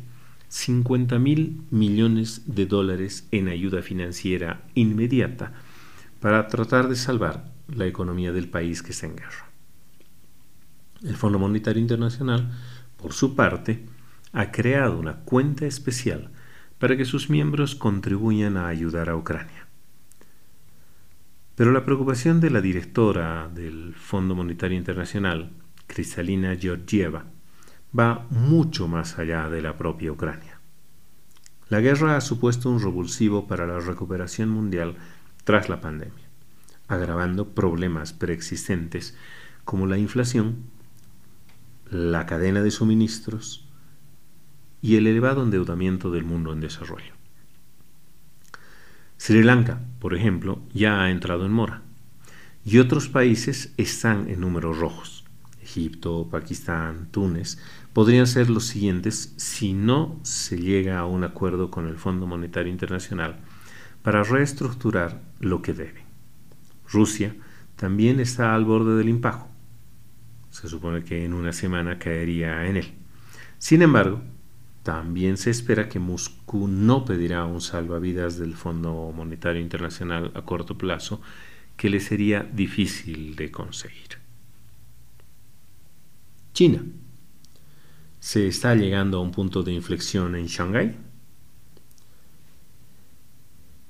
50 0.49 1.19
mil 1.19 1.61
millones 1.71 2.43
de 2.45 2.65
dólares 2.65 3.27
en 3.31 3.49
ayuda 3.49 3.81
financiera 3.81 4.61
inmediata 4.75 5.53
para 6.21 6.47
tratar 6.47 6.87
de 6.87 6.95
salvar 6.95 7.51
la 7.67 7.85
economía 7.85 8.31
del 8.31 8.47
país 8.47 8.81
que 8.81 8.91
está 8.91 9.07
en 9.07 9.17
guerra. 9.17 9.49
El 11.03 11.15
Fondo 11.15 11.37
Monetario 11.37 11.81
Internacional, 11.81 12.51
por 12.97 13.13
su 13.13 13.35
parte, 13.35 13.83
ha 14.33 14.51
creado 14.51 14.97
una 14.97 15.17
cuenta 15.17 15.65
especial 15.65 16.29
para 16.79 16.95
que 16.97 17.05
sus 17.05 17.29
miembros 17.29 17.75
contribuyan 17.75 18.57
a 18.57 18.67
ayudar 18.67 19.09
a 19.09 19.15
Ucrania. 19.15 19.56
Pero 21.57 21.73
la 21.73 21.83
preocupación 21.83 22.39
de 22.39 22.49
la 22.49 22.61
directora 22.61 23.49
del 23.53 23.93
Fondo 23.95 24.33
Monetario 24.33 24.77
Internacional, 24.77 25.51
Kristalina 25.87 26.55
Georgieva, 26.55 27.25
va 27.97 28.25
mucho 28.29 28.87
más 28.87 29.19
allá 29.19 29.49
de 29.49 29.61
la 29.61 29.75
propia 29.75 30.13
Ucrania. 30.13 30.61
La 31.67 31.81
guerra 31.81 32.15
ha 32.15 32.21
supuesto 32.21 32.69
un 32.69 32.81
revulsivo 32.81 33.45
para 33.45 33.67
la 33.67 33.81
recuperación 33.81 34.47
mundial 34.47 34.95
tras 35.43 35.67
la 35.67 35.81
pandemia 35.81 36.27
agravando 36.87 37.49
problemas 37.49 38.13
preexistentes 38.13 39.15
como 39.65 39.85
la 39.85 39.97
inflación, 39.97 40.63
la 41.89 42.25
cadena 42.25 42.61
de 42.61 42.71
suministros 42.71 43.67
y 44.81 44.95
el 44.95 45.07
elevado 45.07 45.43
endeudamiento 45.43 46.11
del 46.11 46.23
mundo 46.23 46.53
en 46.53 46.61
desarrollo. 46.61 47.16
Sri 49.17 49.43
Lanka, 49.43 49.81
por 49.99 50.15
ejemplo, 50.15 50.61
ya 50.73 51.01
ha 51.01 51.11
entrado 51.11 51.45
en 51.45 51.51
mora 51.51 51.81
y 52.63 52.79
otros 52.79 53.07
países 53.07 53.73
están 53.77 54.29
en 54.29 54.41
números 54.41 54.77
rojos. 54.77 55.25
Egipto, 55.61 56.27
Pakistán, 56.29 57.07
Túnez 57.11 57.57
podrían 57.93 58.27
ser 58.27 58.49
los 58.49 58.65
siguientes 58.65 59.33
si 59.37 59.73
no 59.73 60.19
se 60.23 60.57
llega 60.57 60.99
a 60.99 61.05
un 61.05 61.23
acuerdo 61.23 61.71
con 61.71 61.87
el 61.87 61.97
Fondo 61.97 62.25
Monetario 62.25 62.71
Internacional 62.71 63.39
para 64.01 64.23
reestructurar 64.23 65.21
lo 65.39 65.61
que 65.61 65.73
debe. 65.73 66.05
Rusia 66.89 67.35
también 67.75 68.19
está 68.19 68.53
al 68.53 68.65
borde 68.65 68.97
del 68.97 69.09
impago. 69.09 69.47
Se 70.49 70.67
supone 70.67 71.03
que 71.03 71.25
en 71.25 71.33
una 71.33 71.53
semana 71.53 71.99
caería 71.99 72.65
en 72.65 72.77
él. 72.77 72.93
Sin 73.57 73.81
embargo, 73.81 74.21
también 74.87 75.35
se 75.35 75.49
espera 75.49 75.89
que 75.89 75.99
Moscú 75.99 76.69
no 76.69 77.03
pedirá 77.03 77.43
un 77.43 77.59
salvavidas 77.59 78.39
del 78.39 78.55
Fondo 78.55 79.11
Monetario 79.13 79.61
Internacional 79.61 80.31
a 80.33 80.43
corto 80.43 80.77
plazo 80.77 81.19
que 81.75 81.89
le 81.89 81.99
sería 81.99 82.43
difícil 82.43 83.35
de 83.35 83.51
conseguir. 83.51 84.07
China. 86.53 86.83
¿Se 88.21 88.47
está 88.47 88.75
llegando 88.75 89.17
a 89.17 89.21
un 89.21 89.31
punto 89.31 89.61
de 89.61 89.73
inflexión 89.73 90.37
en 90.37 90.47
Shanghái? 90.47 90.95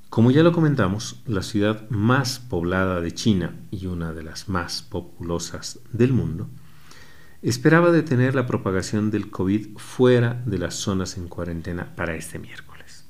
Como 0.10 0.32
ya 0.32 0.42
lo 0.42 0.52
comentamos, 0.52 1.22
la 1.28 1.44
ciudad 1.44 1.88
más 1.92 2.40
poblada 2.40 3.02
de 3.02 3.14
China 3.14 3.56
y 3.70 3.86
una 3.86 4.14
de 4.14 4.24
las 4.24 4.50
más 4.50 4.82
populosas 4.82 5.80
del 5.94 6.12
mundo, 6.12 6.50
esperaba 7.50 7.92
detener 7.92 8.36
la 8.36 8.46
propagación 8.46 9.10
del 9.10 9.30
COVID 9.30 9.78
fuera 9.78 10.42
de 10.46 10.58
las 10.58 10.76
zonas 10.76 11.18
en 11.18 11.30
cuarentena 11.30 11.96
para 11.96 12.16
este 12.16 12.40
miércoles, 12.40 13.06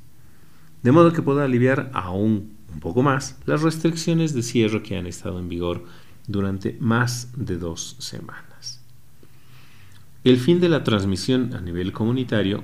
de 0.83 0.91
modo 0.91 1.11
que 1.11 1.23
pueda 1.23 1.43
aliviar 1.43 1.89
aún 1.93 2.55
un 2.71 2.79
poco 2.79 3.01
más 3.01 3.39
las 3.47 3.63
restricciones 3.63 4.35
de 4.35 4.43
cierre 4.43 4.83
que 4.83 4.95
han 4.95 5.07
estado 5.07 5.39
en 5.39 5.49
vigor 5.49 5.85
durante 6.27 6.77
más 6.79 7.31
de 7.35 7.57
dos 7.57 7.95
semanas. 7.97 8.83
El 10.23 10.37
fin 10.37 10.59
de 10.59 10.69
la 10.69 10.83
transmisión 10.83 11.55
a 11.55 11.61
nivel 11.61 11.91
comunitario 11.91 12.63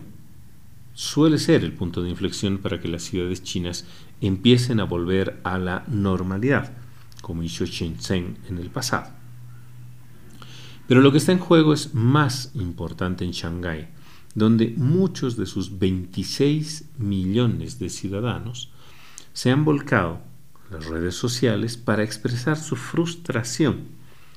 suele 0.93 1.39
ser 1.39 1.63
el 1.63 1.73
punto 1.73 2.03
de 2.03 2.11
inflexión 2.11 2.59
para 2.59 2.79
que 2.79 2.87
las 2.87 3.01
ciudades 3.01 3.41
chinas 3.41 3.87
empiecen 4.21 4.79
a 4.79 4.83
volver 4.83 5.39
a 5.43 5.57
la 5.57 5.85
normalidad, 5.87 6.73
como 7.23 7.41
hizo 7.41 7.65
Shenzhen 7.65 8.37
en 8.47 8.59
el 8.59 8.69
pasado. 8.69 9.22
Pero 10.87 11.01
lo 11.01 11.11
que 11.11 11.17
está 11.17 11.31
en 11.31 11.39
juego 11.39 11.73
es 11.73 11.93
más 11.93 12.51
importante 12.55 13.23
en 13.23 13.31
Shanghái, 13.31 13.87
donde 14.35 14.73
muchos 14.75 15.37
de 15.37 15.45
sus 15.45 15.79
26 15.79 16.85
millones 16.97 17.79
de 17.79 17.89
ciudadanos 17.89 18.71
se 19.31 19.51
han 19.51 19.63
volcado 19.63 20.19
a 20.69 20.73
las 20.75 20.85
redes 20.85 21.15
sociales 21.15 21.77
para 21.77 22.03
expresar 22.03 22.57
su 22.57 22.75
frustración 22.75 23.87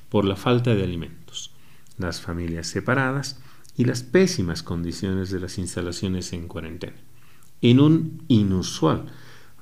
por 0.09 0.23
la 0.23 0.35
falta 0.35 0.73
de 0.73 0.83
alimentos, 0.83 1.51
las 1.97 2.21
familias 2.21 2.67
separadas 2.67 3.39
y 3.75 3.85
las 3.85 4.03
pésimas 4.03 4.63
condiciones 4.63 5.29
de 5.29 5.39
las 5.39 5.57
instalaciones 5.57 6.31
en 6.33 6.47
cuarentena, 6.47 6.97
en 7.61 7.79
un 7.79 8.23
inusual 8.27 9.05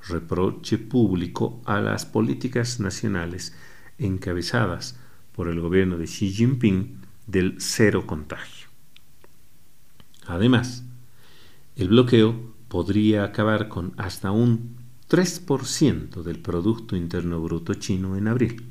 reproche 0.08 0.78
público 0.78 1.60
a 1.64 1.80
las 1.80 2.06
políticas 2.06 2.78
nacionales 2.78 3.54
encabezadas 3.98 4.98
por 5.36 5.48
el 5.48 5.60
gobierno 5.60 5.98
de 5.98 6.06
Xi 6.06 6.32
Jinping 6.32 6.96
del 7.26 7.56
cero 7.58 8.06
contagio. 8.06 8.68
Además, 10.26 10.84
el 11.76 11.88
bloqueo 11.88 12.54
podría 12.68 13.24
acabar 13.24 13.68
con 13.68 13.92
hasta 13.98 14.30
un 14.30 14.76
3% 15.08 16.22
del 16.22 16.40
Producto 16.40 16.96
Interno 16.96 17.40
Bruto 17.40 17.74
chino 17.74 18.16
en 18.16 18.26
abril, 18.26 18.64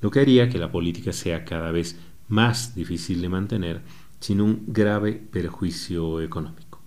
lo 0.00 0.10
que 0.10 0.20
haría 0.20 0.48
que 0.48 0.58
la 0.58 0.70
política 0.70 1.12
sea 1.12 1.44
cada 1.44 1.72
vez 1.72 1.98
más 2.28 2.74
difícil 2.74 3.20
de 3.20 3.28
mantener 3.28 3.82
sin 4.20 4.40
un 4.40 4.64
grave 4.68 5.14
perjuicio 5.14 6.20
económico. 6.20 6.80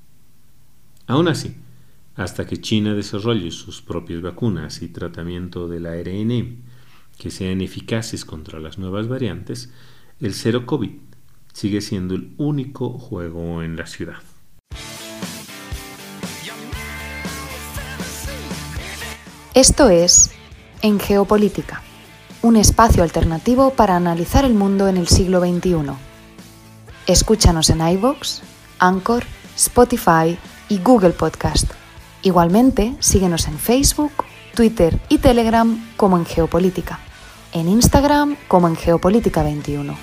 Aún 1.08 1.28
así, 1.28 1.56
hasta 2.16 2.46
que 2.46 2.62
China 2.62 2.94
desarrolle 2.94 3.52
sus 3.52 3.82
propias 3.82 4.22
vacunas 4.22 4.82
y 4.82 4.90
tratamiento 4.90 5.68
del 5.68 5.88
ARN 5.88 6.64
que 7.18 7.32
sean 7.32 7.62
eficaces 7.62 8.26
contra 8.26 8.60
las 8.60 8.78
nuevas 8.78 9.08
variantes, 9.08 9.72
el 10.20 10.34
cero 10.34 10.66
COVID 10.66 10.92
sigue 11.54 11.82
siendo 11.82 12.16
el 12.16 12.34
único 12.38 12.90
juego 12.98 13.62
en 13.64 13.76
la 13.76 13.86
ciudad. 13.86 14.18
Esto 19.54 19.90
es 19.90 20.32
En 20.82 21.00
Geopolítica, 21.00 21.84
un 22.42 22.56
espacio 22.56 23.04
alternativo 23.04 23.72
para 23.76 23.96
analizar 23.96 24.46
el 24.46 24.56
mundo 24.56 24.88
en 24.88 24.98
el 24.98 25.08
siglo 25.08 25.40
XXI. 25.40 25.94
Escúchanos 27.06 27.70
en 27.70 27.88
iVoox, 27.88 28.42
Anchor, 28.80 29.24
Spotify 29.56 30.38
y 30.70 30.80
Google 30.80 31.12
Podcast. 31.12 31.72
Igualmente, 32.24 32.96
síguenos 33.00 33.48
en 33.48 33.60
Facebook, 33.60 34.12
Twitter 34.56 35.00
y 35.10 35.18
Telegram 35.18 35.84
como 35.98 36.18
en 36.18 36.26
Geopolítica, 36.26 37.00
en 37.54 37.68
Instagram 37.68 38.36
como 38.48 38.68
en 38.68 38.76
Geopolítica 38.76 39.42
21. 39.42 39.98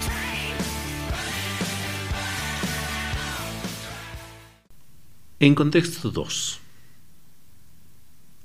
En 5.38 5.54
contexto 5.54 6.10
2. 6.10 6.60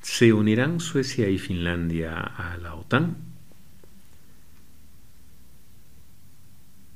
¿Se 0.02 0.32
unirán 0.32 0.80
Suecia 0.80 1.28
y 1.28 1.40
Finlandia 1.40 2.20
a 2.20 2.56
la 2.58 2.76
OTAN? 2.76 3.18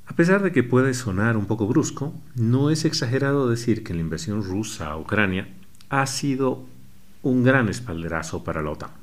A 0.06 0.14
pesar 0.14 0.42
de 0.42 0.52
que 0.52 0.62
puede 0.62 0.94
sonar 0.94 1.36
un 1.36 1.46
poco 1.46 1.66
brusco, 1.66 2.14
no 2.36 2.70
es 2.70 2.84
exagerado 2.84 3.48
decir 3.48 3.82
que 3.82 3.92
la 3.92 4.00
invasión 4.00 4.42
rusa 4.42 4.86
a 4.90 4.96
Ucrania 4.96 5.48
ha 5.88 6.06
sido 6.06 6.64
un 7.22 7.42
gran 7.42 7.68
espalderazo 7.68 8.44
para 8.44 8.62
la 8.62 8.70
OTAN. 8.70 8.99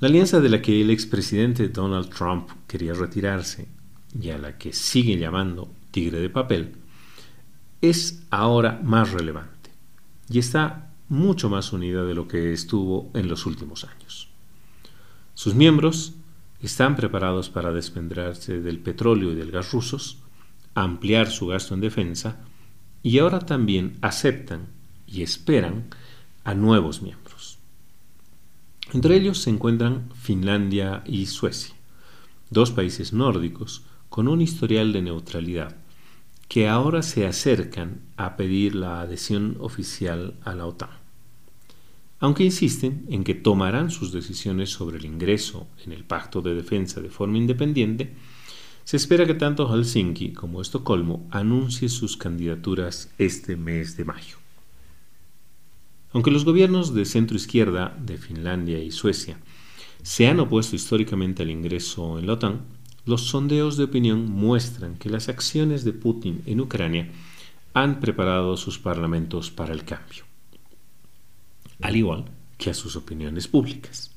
La 0.00 0.08
alianza 0.08 0.40
de 0.40 0.48
la 0.48 0.60
que 0.60 0.80
el 0.80 0.90
expresidente 0.90 1.68
Donald 1.68 2.10
Trump 2.10 2.48
quería 2.66 2.94
retirarse 2.94 3.68
y 4.20 4.30
a 4.30 4.38
la 4.38 4.58
que 4.58 4.72
sigue 4.72 5.18
llamando 5.18 5.70
tigre 5.90 6.20
de 6.20 6.30
papel, 6.30 6.74
es 7.80 8.24
ahora 8.30 8.80
más 8.82 9.12
relevante 9.12 9.70
y 10.28 10.38
está 10.38 10.90
mucho 11.08 11.48
más 11.48 11.72
unida 11.72 12.04
de 12.04 12.14
lo 12.14 12.26
que 12.26 12.52
estuvo 12.52 13.10
en 13.14 13.28
los 13.28 13.46
últimos 13.46 13.84
años. 13.84 14.28
Sus 15.34 15.54
miembros 15.54 16.14
están 16.60 16.96
preparados 16.96 17.50
para 17.50 17.72
desprenderse 17.72 18.60
del 18.60 18.78
petróleo 18.78 19.32
y 19.32 19.34
del 19.34 19.50
gas 19.50 19.72
rusos, 19.72 20.18
ampliar 20.74 21.30
su 21.30 21.46
gasto 21.46 21.74
en 21.74 21.80
defensa 21.80 22.40
y 23.02 23.18
ahora 23.18 23.40
también 23.40 23.98
aceptan 24.00 24.66
y 25.06 25.22
esperan 25.22 25.84
a 26.42 26.54
nuevos 26.54 27.02
miembros. 27.02 27.23
Entre 28.92 29.16
ellos 29.16 29.38
se 29.38 29.50
encuentran 29.50 30.10
Finlandia 30.14 31.02
y 31.06 31.26
Suecia, 31.26 31.74
dos 32.50 32.70
países 32.70 33.12
nórdicos 33.12 33.82
con 34.08 34.28
un 34.28 34.40
historial 34.40 34.92
de 34.92 35.02
neutralidad, 35.02 35.76
que 36.48 36.68
ahora 36.68 37.02
se 37.02 37.26
acercan 37.26 38.02
a 38.16 38.36
pedir 38.36 38.74
la 38.74 39.00
adhesión 39.00 39.56
oficial 39.58 40.34
a 40.44 40.54
la 40.54 40.66
OTAN. 40.66 40.90
Aunque 42.20 42.44
insisten 42.44 43.06
en 43.10 43.24
que 43.24 43.34
tomarán 43.34 43.90
sus 43.90 44.12
decisiones 44.12 44.70
sobre 44.70 44.98
el 44.98 45.04
ingreso 45.04 45.66
en 45.84 45.92
el 45.92 46.04
pacto 46.04 46.42
de 46.42 46.54
defensa 46.54 47.00
de 47.00 47.10
forma 47.10 47.38
independiente, 47.38 48.14
se 48.84 48.98
espera 48.98 49.26
que 49.26 49.34
tanto 49.34 49.66
Helsinki 49.66 50.32
como 50.32 50.60
Estocolmo 50.60 51.26
anuncie 51.30 51.88
sus 51.88 52.16
candidaturas 52.16 53.10
este 53.18 53.56
mes 53.56 53.96
de 53.96 54.04
mayo. 54.04 54.43
Aunque 56.14 56.30
los 56.30 56.44
gobiernos 56.44 56.94
de 56.94 57.06
centro 57.06 57.36
izquierda 57.36 57.98
de 58.00 58.18
Finlandia 58.18 58.78
y 58.78 58.92
Suecia 58.92 59.36
se 60.04 60.28
han 60.28 60.38
opuesto 60.38 60.76
históricamente 60.76 61.42
al 61.42 61.50
ingreso 61.50 62.20
en 62.20 62.28
la 62.28 62.34
OTAN, 62.34 62.60
los 63.04 63.22
sondeos 63.22 63.76
de 63.76 63.84
opinión 63.84 64.30
muestran 64.30 64.94
que 64.94 65.10
las 65.10 65.28
acciones 65.28 65.84
de 65.84 65.92
Putin 65.92 66.40
en 66.46 66.60
Ucrania 66.60 67.10
han 67.74 67.98
preparado 67.98 68.56
sus 68.56 68.78
parlamentos 68.78 69.50
para 69.50 69.72
el 69.72 69.84
cambio, 69.84 70.22
al 71.82 71.96
igual 71.96 72.26
que 72.58 72.70
a 72.70 72.74
sus 72.74 72.94
opiniones 72.94 73.48
públicas. 73.48 74.12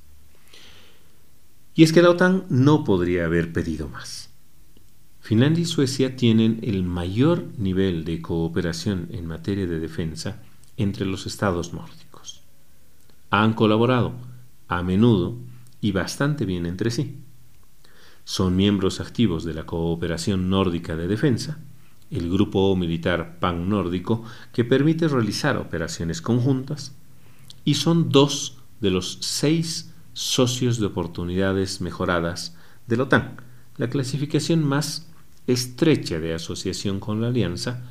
Y 1.73 1.81
es 1.81 1.91
que 1.91 2.03
la 2.03 2.11
OTAN 2.11 2.45
no 2.49 2.83
podría 2.83 3.25
haber 3.25 3.51
pedido 3.51 3.89
más. 3.89 4.29
Finlandia 5.19 5.63
y 5.63 5.65
Suecia 5.65 6.15
tienen 6.15 6.59
el 6.61 6.83
mayor 6.83 7.47
nivel 7.57 8.05
de 8.05 8.21
cooperación 8.21 9.09
en 9.11 9.25
materia 9.25 9.65
de 9.65 9.79
defensa 9.79 10.43
entre 10.77 11.05
los 11.05 11.25
estados 11.25 11.73
nórdicos. 11.73 12.41
Han 13.29 13.53
colaborado 13.53 14.13
a 14.67 14.83
menudo 14.83 15.37
y 15.81 15.91
bastante 15.91 16.45
bien 16.45 16.65
entre 16.65 16.91
sí. 16.91 17.17
Son 18.23 18.55
miembros 18.55 18.99
activos 18.99 19.43
de 19.43 19.53
la 19.53 19.65
Cooperación 19.65 20.49
Nórdica 20.49 20.95
de 20.95 21.07
Defensa, 21.07 21.59
el 22.09 22.29
grupo 22.29 22.75
militar 22.75 23.39
pan-nórdico 23.39 24.23
que 24.53 24.63
permite 24.63 25.07
realizar 25.07 25.57
operaciones 25.57 26.21
conjuntas, 26.21 26.95
y 27.65 27.75
son 27.75 28.09
dos 28.09 28.57
de 28.79 28.91
los 28.91 29.17
seis 29.21 29.93
socios 30.13 30.79
de 30.79 30.85
oportunidades 30.85 31.81
mejoradas 31.81 32.55
de 32.87 32.97
la 32.97 33.03
OTAN, 33.03 33.37
la 33.77 33.89
clasificación 33.89 34.63
más 34.63 35.07
estrecha 35.47 36.19
de 36.19 36.33
asociación 36.33 36.99
con 36.99 37.21
la 37.21 37.27
alianza, 37.27 37.83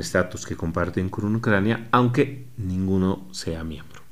estatus 0.00 0.46
que 0.46 0.56
comparten 0.56 1.08
con 1.08 1.34
Ucrania, 1.34 1.88
aunque 1.90 2.46
ninguno 2.56 3.26
sea 3.32 3.64
miembro. 3.64 4.02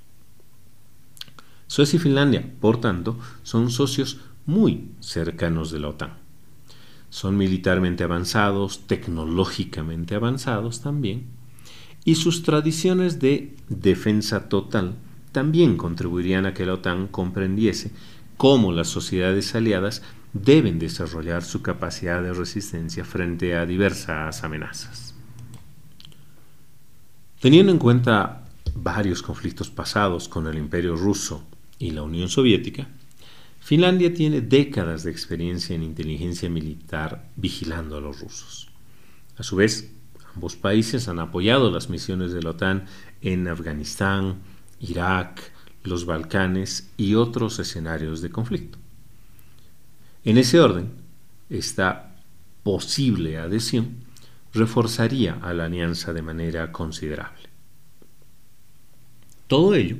Suecia 1.66 1.96
y 1.96 2.00
Finlandia, 2.00 2.52
por 2.60 2.80
tanto, 2.80 3.18
son 3.42 3.70
socios 3.70 4.20
muy 4.46 4.90
cercanos 5.00 5.70
de 5.70 5.80
la 5.80 5.88
OTAN. 5.88 6.14
Son 7.10 7.36
militarmente 7.36 8.04
avanzados, 8.04 8.86
tecnológicamente 8.86 10.14
avanzados 10.14 10.80
también, 10.80 11.26
y 12.04 12.14
sus 12.14 12.44
tradiciones 12.44 13.18
de 13.18 13.56
defensa 13.68 14.48
total 14.48 14.94
también 15.32 15.76
contribuirían 15.76 16.46
a 16.46 16.54
que 16.54 16.64
la 16.64 16.74
OTAN 16.74 17.08
comprendiese 17.08 17.90
cómo 18.36 18.72
las 18.72 18.88
sociedades 18.88 19.54
aliadas 19.54 20.02
deben 20.32 20.78
desarrollar 20.78 21.42
su 21.42 21.62
capacidad 21.62 22.22
de 22.22 22.32
resistencia 22.32 23.04
frente 23.04 23.56
a 23.56 23.66
diversas 23.66 24.44
amenazas. 24.44 25.05
Teniendo 27.46 27.70
en 27.70 27.78
cuenta 27.78 28.42
varios 28.74 29.22
conflictos 29.22 29.70
pasados 29.70 30.28
con 30.28 30.48
el 30.48 30.58
Imperio 30.58 30.96
ruso 30.96 31.44
y 31.78 31.92
la 31.92 32.02
Unión 32.02 32.28
Soviética, 32.28 32.88
Finlandia 33.60 34.12
tiene 34.12 34.40
décadas 34.40 35.04
de 35.04 35.12
experiencia 35.12 35.76
en 35.76 35.84
inteligencia 35.84 36.50
militar 36.50 37.28
vigilando 37.36 37.96
a 37.98 38.00
los 38.00 38.18
rusos. 38.18 38.66
A 39.36 39.44
su 39.44 39.54
vez, 39.54 39.92
ambos 40.34 40.56
países 40.56 41.06
han 41.06 41.20
apoyado 41.20 41.70
las 41.70 41.88
misiones 41.88 42.32
de 42.32 42.42
la 42.42 42.50
OTAN 42.50 42.86
en 43.22 43.46
Afganistán, 43.46 44.38
Irak, 44.80 45.52
los 45.84 46.04
Balcanes 46.04 46.90
y 46.96 47.14
otros 47.14 47.60
escenarios 47.60 48.22
de 48.22 48.30
conflicto. 48.30 48.76
En 50.24 50.36
ese 50.36 50.58
orden, 50.58 50.90
esta 51.48 52.16
posible 52.64 53.38
adhesión 53.38 54.04
reforzaría 54.56 55.38
a 55.42 55.52
la 55.52 55.66
alianza 55.66 56.12
de 56.12 56.22
manera 56.22 56.72
considerable. 56.72 57.48
Todo 59.46 59.74
ello 59.74 59.96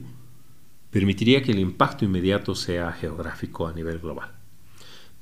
permitiría 0.91 1.43
que 1.43 1.53
el 1.53 1.59
impacto 1.59 2.05
inmediato 2.05 2.55
sea 2.55 2.93
geográfico 2.93 3.69
a 3.69 3.73
nivel 3.73 3.99
global. 3.99 4.31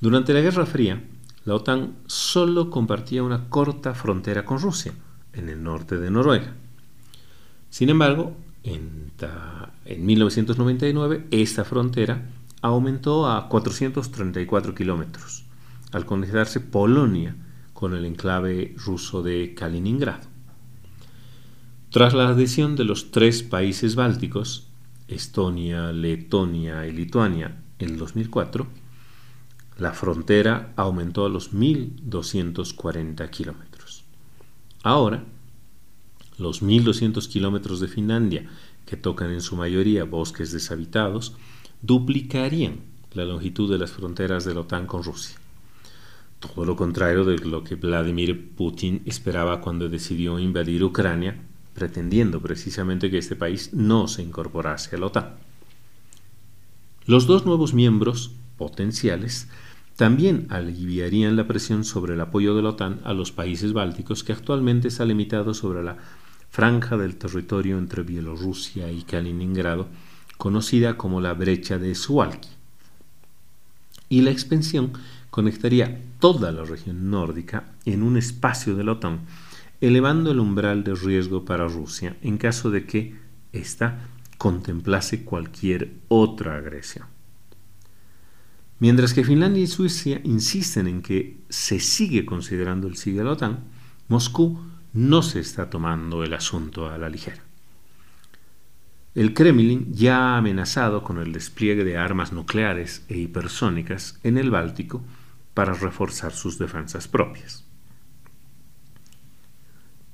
Durante 0.00 0.32
la 0.32 0.40
Guerra 0.40 0.66
Fría, 0.66 1.02
la 1.44 1.54
OTAN 1.54 1.96
solo 2.06 2.70
compartía 2.70 3.22
una 3.22 3.48
corta 3.48 3.94
frontera 3.94 4.44
con 4.44 4.60
Rusia, 4.60 4.92
en 5.32 5.48
el 5.48 5.62
norte 5.62 5.98
de 5.98 6.10
Noruega. 6.10 6.54
Sin 7.70 7.90
embargo, 7.90 8.36
en, 8.62 9.12
en 9.84 10.06
1999 10.06 11.26
esta 11.30 11.64
frontera 11.64 12.30
aumentó 12.62 13.28
a 13.28 13.48
434 13.48 14.74
kilómetros, 14.74 15.44
al 15.92 16.06
conectarse 16.06 16.60
Polonia 16.60 17.36
con 17.74 17.94
el 17.94 18.06
enclave 18.06 18.74
ruso 18.78 19.22
de 19.22 19.54
Kaliningrado. 19.54 20.28
Tras 21.90 22.14
la 22.14 22.28
adhesión 22.28 22.74
de 22.74 22.84
los 22.84 23.10
tres 23.10 23.42
países 23.42 23.94
bálticos, 23.94 24.68
Estonia, 25.06 25.92
Letonia 25.92 26.86
y 26.86 26.92
Lituania, 26.92 27.60
en 27.78 27.98
2004, 27.98 28.66
la 29.78 29.92
frontera 29.92 30.72
aumentó 30.76 31.26
a 31.26 31.28
los 31.28 31.52
1.240 31.52 33.28
kilómetros. 33.30 34.04
Ahora, 34.82 35.24
los 36.38 36.62
1.200 36.62 37.28
kilómetros 37.28 37.80
de 37.80 37.88
Finlandia, 37.88 38.48
que 38.86 38.96
tocan 38.96 39.30
en 39.30 39.40
su 39.40 39.56
mayoría 39.56 40.04
bosques 40.04 40.52
deshabitados, 40.52 41.34
duplicarían 41.82 42.80
la 43.12 43.24
longitud 43.24 43.70
de 43.70 43.78
las 43.78 43.92
fronteras 43.92 44.44
de 44.44 44.54
la 44.54 44.60
OTAN 44.60 44.86
con 44.86 45.02
Rusia. 45.02 45.36
Todo 46.52 46.66
lo 46.66 46.76
contrario 46.76 47.24
de 47.24 47.38
lo 47.38 47.64
que 47.64 47.74
Vladimir 47.74 48.54
Putin 48.54 49.02
esperaba 49.06 49.62
cuando 49.62 49.88
decidió 49.88 50.38
invadir 50.38 50.84
Ucrania, 50.84 51.36
pretendiendo 51.72 52.40
precisamente 52.40 53.10
que 53.10 53.18
este 53.18 53.34
país 53.34 53.72
no 53.72 54.08
se 54.08 54.22
incorporase 54.22 54.94
a 54.94 54.98
la 54.98 55.06
OTAN. 55.06 55.30
Los 57.06 57.26
dos 57.26 57.46
nuevos 57.46 57.72
miembros 57.72 58.32
potenciales 58.58 59.48
también 59.96 60.46
aliviarían 60.50 61.36
la 61.36 61.46
presión 61.46 61.84
sobre 61.84 62.14
el 62.14 62.20
apoyo 62.20 62.54
de 62.54 62.62
la 62.62 62.70
OTAN 62.70 63.00
a 63.04 63.14
los 63.14 63.32
países 63.32 63.72
bálticos 63.72 64.22
que 64.22 64.32
actualmente 64.32 64.88
está 64.88 65.04
limitado 65.04 65.54
sobre 65.54 65.82
la 65.82 65.96
franja 66.50 66.96
del 66.96 67.16
territorio 67.16 67.78
entre 67.78 68.02
Bielorrusia 68.02 68.90
y 68.92 69.02
Kaliningrado, 69.02 69.88
conocida 70.36 70.96
como 70.96 71.20
la 71.20 71.32
brecha 71.32 71.78
de 71.78 71.94
Suwalki. 71.94 72.50
Y 74.08 74.20
la 74.20 74.30
expansión 74.30 74.92
conectaría 75.34 76.00
toda 76.20 76.52
la 76.52 76.62
región 76.62 77.10
nórdica 77.10 77.64
en 77.84 78.04
un 78.04 78.16
espacio 78.16 78.76
de 78.76 78.84
la 78.84 78.92
OTAN, 78.92 79.22
elevando 79.80 80.30
el 80.30 80.38
umbral 80.38 80.84
de 80.84 80.94
riesgo 80.94 81.44
para 81.44 81.66
Rusia 81.66 82.16
en 82.22 82.38
caso 82.38 82.70
de 82.70 82.86
que 82.86 83.16
ésta 83.52 84.10
contemplase 84.38 85.24
cualquier 85.24 85.90
otra 86.06 86.56
agresión. 86.56 87.08
Mientras 88.78 89.12
que 89.12 89.24
Finlandia 89.24 89.64
y 89.64 89.66
Suecia 89.66 90.20
insisten 90.22 90.86
en 90.86 91.02
que 91.02 91.38
se 91.48 91.80
sigue 91.80 92.24
considerando 92.24 92.86
el 92.86 92.94
sí 92.94 93.10
de 93.10 93.24
la 93.24 93.32
OTAN, 93.32 93.64
Moscú 94.06 94.60
no 94.92 95.20
se 95.22 95.40
está 95.40 95.68
tomando 95.68 96.22
el 96.22 96.32
asunto 96.32 96.88
a 96.88 96.96
la 96.96 97.08
ligera. 97.08 97.42
El 99.16 99.34
Kremlin 99.34 99.92
ya 99.92 100.16
ha 100.16 100.36
amenazado 100.36 101.02
con 101.02 101.18
el 101.18 101.32
despliegue 101.32 101.82
de 101.82 101.96
armas 101.96 102.32
nucleares 102.32 103.04
e 103.08 103.18
hipersónicas 103.18 104.20
en 104.22 104.38
el 104.38 104.52
Báltico 104.52 105.02
para 105.54 105.72
reforzar 105.72 106.32
sus 106.32 106.58
defensas 106.58 107.08
propias. 107.08 107.64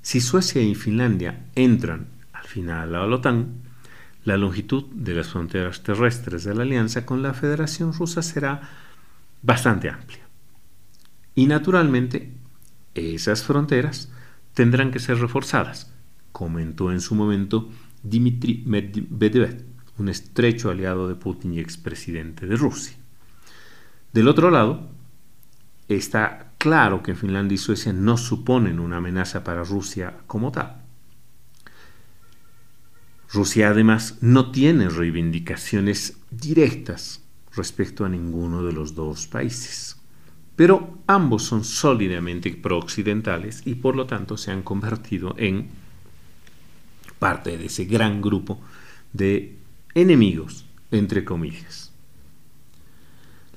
Si 0.03 0.21
Suecia 0.21 0.63
y 0.63 0.75
Finlandia 0.75 1.47
entran 1.55 2.09
al 2.33 2.45
final 2.45 2.95
a 2.95 3.07
la 3.07 3.15
OTAN, 3.17 3.63
la 4.25 4.37
longitud 4.37 4.85
de 4.93 5.15
las 5.15 5.29
fronteras 5.29 5.83
terrestres 5.83 6.45
de 6.45 6.55
la 6.55 6.63
alianza 6.63 7.07
con 7.07 7.23
la 7.23 7.35
Federación 7.35 7.93
Rusa 7.93 8.23
será 8.23 8.61
bastante 9.43 9.89
amplia. 9.89 10.21
Y 11.35 11.47
naturalmente, 11.47 12.33
esas 12.95 13.43
fronteras 13.43 14.13
tendrán 14.55 14.91
que 14.91 14.99
ser 14.99 15.19
reforzadas, 15.19 15.93
comentó 16.33 16.93
en 16.93 17.01
su 17.01 17.15
momento 17.15 17.71
Dmitry 18.03 18.65
Medvedev, 18.67 19.65
un 19.99 20.09
estrecho 20.09 20.71
aliado 20.71 21.09
de 21.09 21.15
Putin 21.15 21.55
y 21.55 21.61
expresidente 21.61 22.47
de 22.47 22.57
Rusia. 22.57 22.97
Del 24.13 24.29
otro 24.29 24.51
lado, 24.51 24.91
está 25.97 26.53
claro 26.59 27.03
que 27.03 27.15
Finlandia 27.15 27.55
y 27.55 27.59
Suecia 27.59 27.93
no 27.93 28.17
suponen 28.17 28.81
una 28.81 28.99
amenaza 28.99 29.43
para 29.45 29.65
Rusia 29.65 30.15
como 30.27 30.53
tal. 30.53 30.83
Rusia 33.33 33.71
además 33.71 34.19
no 34.21 34.51
tiene 34.51 34.89
reivindicaciones 34.89 36.19
directas 36.31 37.23
respecto 37.55 38.05
a 38.05 38.09
ninguno 38.09 38.63
de 38.65 38.73
los 38.73 38.95
dos 38.95 39.27
países, 39.27 39.97
pero 40.57 40.99
ambos 41.07 41.45
son 41.45 41.65
sólidamente 41.65 42.51
prooccidentales 42.53 43.63
y 43.65 43.77
por 43.77 43.97
lo 43.97 44.07
tanto 44.07 44.37
se 44.37 44.51
han 44.51 44.63
convertido 44.63 45.35
en 45.39 45.69
parte 47.19 47.57
de 47.57 47.67
ese 47.67 47.85
gran 47.85 48.21
grupo 48.21 48.61
de 49.13 49.57
enemigos, 49.95 50.67
entre 50.91 51.25
comillas. 51.25 51.90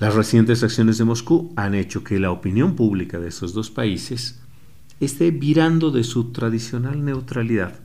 Las 0.03 0.15
recientes 0.15 0.61
acciones 0.63 0.97
de 0.97 1.05
Moscú 1.05 1.53
han 1.55 1.73
hecho 1.73 2.03
que 2.03 2.19
la 2.19 2.29
opinión 2.29 2.75
pública 2.75 3.21
de 3.21 3.29
esos 3.29 3.53
dos 3.53 3.71
países 3.71 4.41
esté 4.99 5.31
virando 5.31 5.91
de 5.91 6.03
su 6.03 6.33
tradicional 6.33 7.05
neutralidad 7.05 7.79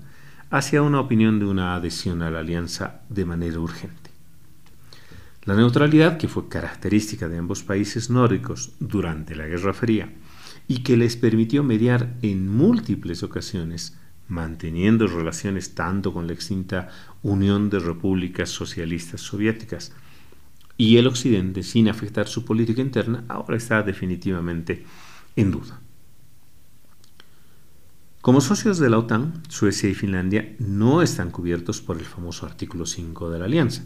hacia 0.51 0.83
una 0.83 0.99
opinión 0.99 1.39
de 1.39 1.45
una 1.45 1.77
adhesión 1.77 2.23
a 2.23 2.31
la 2.33 2.41
alianza 2.41 3.03
de 3.09 3.25
manera 3.25 3.61
urgente. 3.61 4.11
La 5.45 5.55
neutralidad, 5.55 6.19
que 6.19 6.27
fue 6.27 6.49
característica 6.49 7.29
de 7.29 7.39
ambos 7.39 7.63
países 7.63 8.11
nórdicos 8.11 8.73
durante 8.81 9.37
la 9.37 9.47
Guerra 9.47 9.73
Fría 9.73 10.13
y 10.67 10.83
que 10.83 10.97
les 10.97 11.17
permitió 11.17 11.63
mediar 11.63 12.17
en 12.23 12.49
múltiples 12.49 13.23
ocasiones, 13.23 13.97
manteniendo 14.27 15.07
relaciones 15.07 15.77
tanto 15.77 16.13
con 16.13 16.27
la 16.27 16.33
extinta 16.33 16.89
Unión 17.23 17.71
de 17.71 17.79
Repúblicas 17.79 18.51
Socialistas 18.51 19.21
Soviéticas 19.21 19.93
y 20.79 20.97
el 20.97 21.09
Occidente 21.09 21.63
sin 21.65 21.89
afectar 21.89 22.29
su 22.29 22.45
política 22.45 22.81
interna, 22.81 23.25
ahora 23.29 23.57
está 23.57 23.83
definitivamente 23.83 24.87
en 25.37 25.51
duda. 25.51 25.81
Como 28.21 28.41
socios 28.41 28.79
de 28.79 28.89
la 28.89 28.99
OTAN, 28.99 29.43
Suecia 29.49 29.91
y 29.91 29.95
Finlandia 29.95 30.55
no 30.61 31.03
están 31.03 31.31
cubiertos 31.31 31.81
por 31.81 31.99
el 31.99 32.05
famoso 32.05 32.47
artículo 32.47 32.87
5 32.87 33.29
de 33.29 33.39
la 33.39 33.45
alianza, 33.47 33.85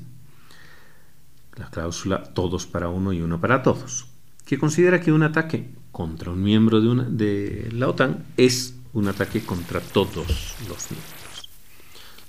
la 1.56 1.70
cláusula 1.70 2.22
todos 2.22 2.66
para 2.66 2.88
uno 2.88 3.12
y 3.12 3.22
uno 3.22 3.40
para 3.40 3.62
todos, 3.62 4.06
que 4.44 4.58
considera 4.58 5.00
que 5.00 5.12
un 5.12 5.22
ataque 5.22 5.70
contra 5.92 6.30
un 6.30 6.42
miembro 6.42 6.80
de, 6.80 7.04
de 7.04 7.72
la 7.72 7.88
OTAN 7.88 8.24
es 8.36 8.74
un 8.92 9.08
ataque 9.08 9.44
contra 9.44 9.80
todos 9.80 10.56
los 10.68 10.90
miembros. 10.90 11.50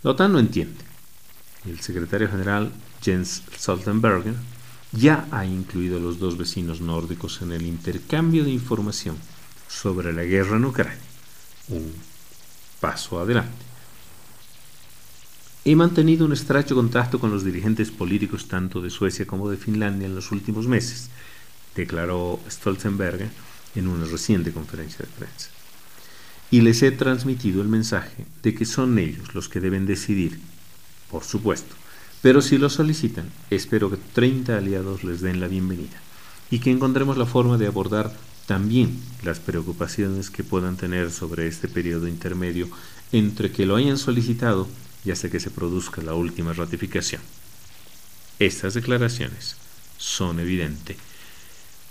La 0.04 0.12
OTAN 0.12 0.32
no 0.32 0.40
entiende. 0.40 0.84
El 1.66 1.80
secretario 1.80 2.30
general 2.30 2.72
Jens 3.02 3.44
Stoltenberg 3.58 4.36
ya 4.94 5.28
ha 5.32 5.46
incluido 5.46 5.98
a 5.98 6.00
los 6.00 6.20
dos 6.20 6.38
vecinos 6.38 6.80
nórdicos 6.80 7.42
en 7.42 7.52
el 7.52 7.64
intercambio 7.66 8.44
de 8.44 8.52
información 8.52 9.18
sobre 9.68 10.14
la 10.14 10.24
guerra 10.24 10.58
en 10.58 10.66
Ucrania 10.66 11.14
un 11.70 11.94
paso 12.80 13.20
adelante. 13.20 13.64
He 15.66 15.76
mantenido 15.76 16.26
un 16.26 16.34
estrecho 16.34 16.76
contacto 16.76 17.20
con 17.20 17.32
los 17.32 17.46
dirigentes 17.46 17.90
políticos 17.90 18.48
tanto 18.48 18.82
de 18.82 18.90
Suecia 18.90 19.26
como 19.26 19.50
de 19.50 19.58
Finlandia 19.58 20.08
en 20.08 20.16
los 20.16 20.32
últimos 20.32 20.68
meses, 20.68 21.10
declaró 21.76 22.40
Stoltenberg 22.50 23.30
en 23.76 23.88
una 23.88 24.06
reciente 24.06 24.52
conferencia 24.52 25.00
de 25.00 25.12
prensa. 25.12 25.50
Y 26.52 26.62
les 26.62 26.84
he 26.84 26.92
transmitido 26.92 27.62
el 27.62 27.70
mensaje 27.70 28.26
de 28.44 28.54
que 28.54 28.66
son 28.66 29.00
ellos 29.00 29.34
los 29.34 29.48
que 29.48 29.62
deben 29.62 29.86
decidir, 29.86 30.40
por 31.10 31.24
supuesto, 31.24 31.74
pero 32.24 32.42
si 32.42 32.58
lo 32.58 32.70
solicitan, 32.70 33.30
espero 33.50 33.92
que 33.92 33.98
30 33.98 34.58
aliados 34.58 35.04
les 35.04 35.20
den 35.20 35.42
la 35.42 35.50
bienvenida 35.50 36.02
y 36.50 36.60
que 36.60 36.72
encontremos 36.72 37.18
la 37.18 37.26
forma 37.26 37.58
de 37.58 37.68
abordar 37.68 38.16
también 38.46 38.98
las 39.24 39.42
preocupaciones 39.42 40.30
que 40.30 40.46
puedan 40.46 40.78
tener 40.78 41.12
sobre 41.12 41.48
este 41.48 41.68
periodo 41.68 42.08
intermedio 42.08 42.70
entre 43.12 43.52
que 43.52 43.66
lo 43.66 43.76
hayan 43.76 43.98
solicitado 43.98 44.70
y 45.04 45.12
hasta 45.12 45.30
que 45.30 45.42
se 45.42 45.52
produzca 45.52 46.02
la 46.02 46.14
última 46.14 46.54
ratificación. 46.54 47.22
Estas 48.40 48.74
declaraciones 48.74 49.58
son 49.98 50.40
evidente 50.40 50.96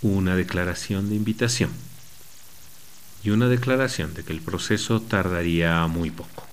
una 0.01 0.35
declaración 0.35 1.09
de 1.09 1.15
invitación 1.15 1.69
y 3.23 3.29
una 3.29 3.47
declaración 3.49 4.15
de 4.15 4.23
que 4.23 4.33
el 4.33 4.41
proceso 4.41 4.99
tardaría 4.99 5.85
muy 5.85 6.09
poco. 6.09 6.52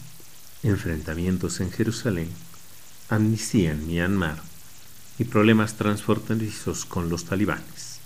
enfrentamientos 0.63 1.59
en 1.59 1.71
Jerusalén, 1.71 2.29
amnistía 3.09 3.71
en 3.71 3.87
Myanmar 3.87 4.41
y 5.19 5.23
problemas 5.23 5.75
transfronterizos 5.75 6.85
con 6.85 7.09
los 7.09 7.25
talibanes. 7.25 7.99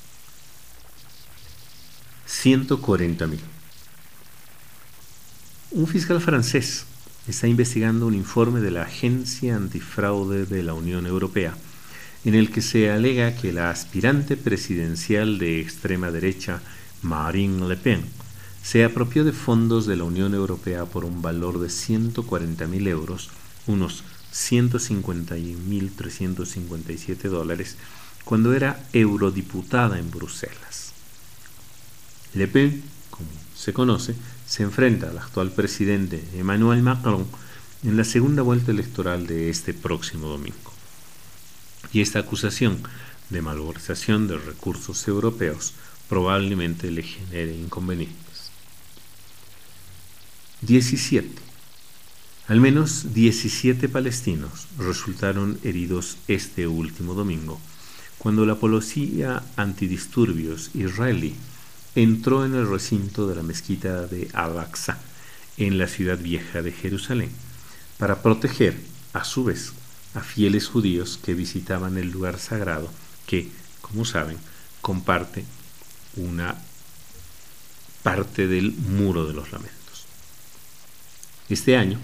140.000. 2.28 3.40
Un 5.72 5.88
fiscal 5.88 6.22
francés 6.22 6.86
está 7.28 7.48
investigando 7.48 8.08
un 8.08 8.14
informe 8.14 8.62
de 8.62 8.72
la 8.72 8.84
Agencia 8.84 9.56
Antifraude 9.56 10.46
de 10.46 10.64
la 10.64 10.74
Unión 10.74 11.06
Europea 11.06 11.56
en 12.26 12.34
el 12.34 12.52
que 12.52 12.62
se 12.62 12.90
alega 12.90 13.36
que 13.36 13.54
la 13.54 13.70
aspirante 13.70 14.36
presidencial 14.36 15.38
de 15.38 15.62
extrema 15.62 16.10
derecha 16.10 16.60
Marine 17.04 17.68
Le 17.68 17.78
Pen 17.78 18.04
se 18.66 18.84
apropió 18.84 19.24
de 19.24 19.32
fondos 19.32 19.86
de 19.86 19.96
la 19.96 20.04
Unión 20.06 20.34
Europea 20.34 20.86
por 20.86 21.06
un 21.06 21.22
valor 21.22 21.60
de 21.60 21.68
140.000 21.68 22.88
euros, 22.88 23.30
unos 23.68 24.04
150.357 24.34 27.30
dólares, 27.30 27.76
cuando 28.24 28.56
era 28.56 28.84
eurodiputada 28.92 30.00
en 30.00 30.10
Bruselas. 30.10 30.94
Le 32.34 32.48
Pen, 32.48 32.82
como 33.12 33.30
se 33.56 33.72
conoce, 33.72 34.16
se 34.48 34.64
enfrenta 34.64 35.12
al 35.12 35.20
actual 35.20 35.52
presidente 35.52 36.28
Emmanuel 36.34 36.82
Macron 36.82 37.28
en 37.84 37.98
la 37.98 38.04
segunda 38.04 38.42
vuelta 38.42 38.72
electoral 38.72 39.28
de 39.28 39.52
este 39.52 39.76
próximo 39.76 40.28
domingo. 40.28 40.74
Y 41.94 42.02
esta 42.02 42.18
acusación 42.18 42.80
de 43.30 43.44
malversación 43.44 44.28
de 44.28 44.40
recursos 44.40 45.08
europeos 45.08 45.76
probablemente 46.10 46.90
le 46.90 47.04
genere 47.04 47.56
inconvenientes. 47.56 48.25
17. 50.62 51.30
Al 52.48 52.62
menos 52.62 53.14
17 53.14 53.90
palestinos 53.90 54.68
resultaron 54.78 55.60
heridos 55.64 56.18
este 56.28 56.68
último 56.68 57.14
domingo, 57.14 57.60
cuando 58.18 58.46
la 58.46 58.56
policía 58.56 59.44
antidisturbios 59.58 60.72
israelí 60.74 61.36
entró 61.96 62.46
en 62.46 62.56
el 62.56 62.70
recinto 62.70 63.28
de 63.28 63.36
la 63.36 63.44
mezquita 63.44 64.08
de 64.08 64.30
Al-Aqsa, 64.34 64.98
en 65.58 65.78
la 65.78 65.88
ciudad 65.88 66.18
vieja 66.18 66.62
de 66.62 66.72
Jerusalén, 66.72 67.32
para 67.98 68.22
proteger, 68.22 68.78
a 69.14 69.24
su 69.24 69.46
vez, 69.46 69.72
a 70.14 70.22
fieles 70.22 70.68
judíos 70.68 71.20
que 71.24 71.34
visitaban 71.34 71.98
el 71.98 72.12
lugar 72.12 72.40
sagrado 72.40 72.90
que, 73.26 73.50
como 73.82 74.06
saben, 74.06 74.38
comparte 74.82 75.46
una 76.16 76.56
parte 78.04 78.48
del 78.48 78.72
muro 78.72 79.26
de 79.26 79.34
los 79.34 79.52
lamentos. 79.52 79.85
Este 81.48 81.78
año, 81.78 82.00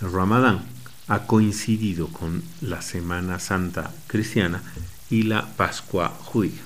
el 0.00 0.12
Ramadán 0.12 0.64
ha 1.06 1.24
coincidido 1.26 2.08
con 2.08 2.42
la 2.60 2.82
Semana 2.82 3.38
Santa 3.38 3.94
cristiana 4.08 4.60
y 5.08 5.22
la 5.22 5.54
Pascua 5.54 6.08
judía, 6.08 6.60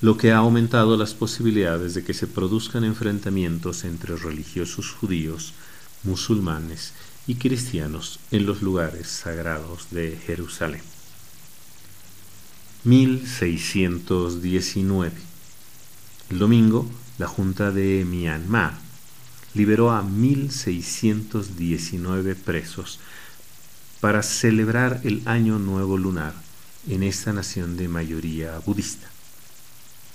lo 0.00 0.16
que 0.16 0.32
ha 0.32 0.38
aumentado 0.38 0.96
las 0.96 1.12
posibilidades 1.12 1.92
de 1.92 2.04
que 2.04 2.14
se 2.14 2.26
produzcan 2.26 2.84
enfrentamientos 2.84 3.84
entre 3.84 4.16
religiosos 4.16 4.92
judíos, 4.92 5.52
musulmanes 6.04 6.94
y 7.26 7.34
cristianos 7.34 8.18
en 8.30 8.46
los 8.46 8.62
lugares 8.62 9.08
sagrados 9.08 9.88
de 9.90 10.18
Jerusalén. 10.26 10.80
1619. 12.84 15.12
El 16.30 16.38
domingo, 16.38 16.88
la 17.18 17.26
Junta 17.26 17.72
de 17.72 18.06
Myanmar 18.06 18.85
liberó 19.56 19.90
a 19.90 20.02
1.619 20.02 22.36
presos 22.36 23.00
para 24.00 24.22
celebrar 24.22 25.00
el 25.04 25.22
Año 25.24 25.58
Nuevo 25.58 25.96
Lunar 25.96 26.34
en 26.88 27.02
esta 27.02 27.32
nación 27.32 27.78
de 27.78 27.88
mayoría 27.88 28.58
budista. 28.66 29.08